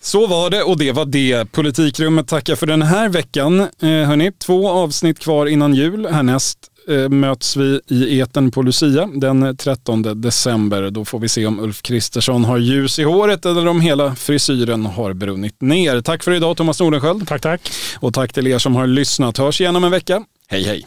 Så 0.00 0.26
var 0.26 0.50
det 0.50 0.62
och 0.62 0.78
det 0.78 0.92
var 0.92 1.04
det. 1.04 1.52
Politikrummet 1.52 2.28
tackar 2.28 2.56
för 2.56 2.66
den 2.66 2.82
här 2.82 3.08
veckan. 3.08 3.60
Eh, 3.60 3.68
hörni, 3.88 4.32
två 4.32 4.70
avsnitt 4.70 5.18
kvar 5.18 5.46
innan 5.46 5.74
jul. 5.74 6.06
Härnäst 6.06 6.58
möts 7.10 7.56
vi 7.56 7.80
i 7.88 8.18
eten 8.18 8.50
på 8.50 8.62
Lucia 8.62 9.08
den 9.14 9.56
13 9.56 10.20
december. 10.20 10.90
Då 10.90 11.04
får 11.04 11.18
vi 11.18 11.28
se 11.28 11.46
om 11.46 11.60
Ulf 11.60 11.82
Kristersson 11.82 12.44
har 12.44 12.58
ljus 12.58 12.98
i 12.98 13.02
håret 13.02 13.46
eller 13.46 13.66
om 13.66 13.80
hela 13.80 14.14
frisyren 14.14 14.86
har 14.86 15.12
brunnit 15.12 15.60
ner. 15.60 16.00
Tack 16.00 16.24
för 16.24 16.32
idag 16.32 16.56
Thomas 16.56 16.80
Nordenskjöld. 16.80 17.28
Tack, 17.28 17.42
tack. 17.42 17.72
Och 18.00 18.14
tack 18.14 18.32
till 18.32 18.46
er 18.46 18.58
som 18.58 18.76
har 18.76 18.86
lyssnat. 18.86 19.38
Hörs 19.38 19.60
igen 19.60 19.76
om 19.76 19.84
en 19.84 19.90
vecka. 19.90 20.24
Hej, 20.48 20.62
hej. 20.62 20.86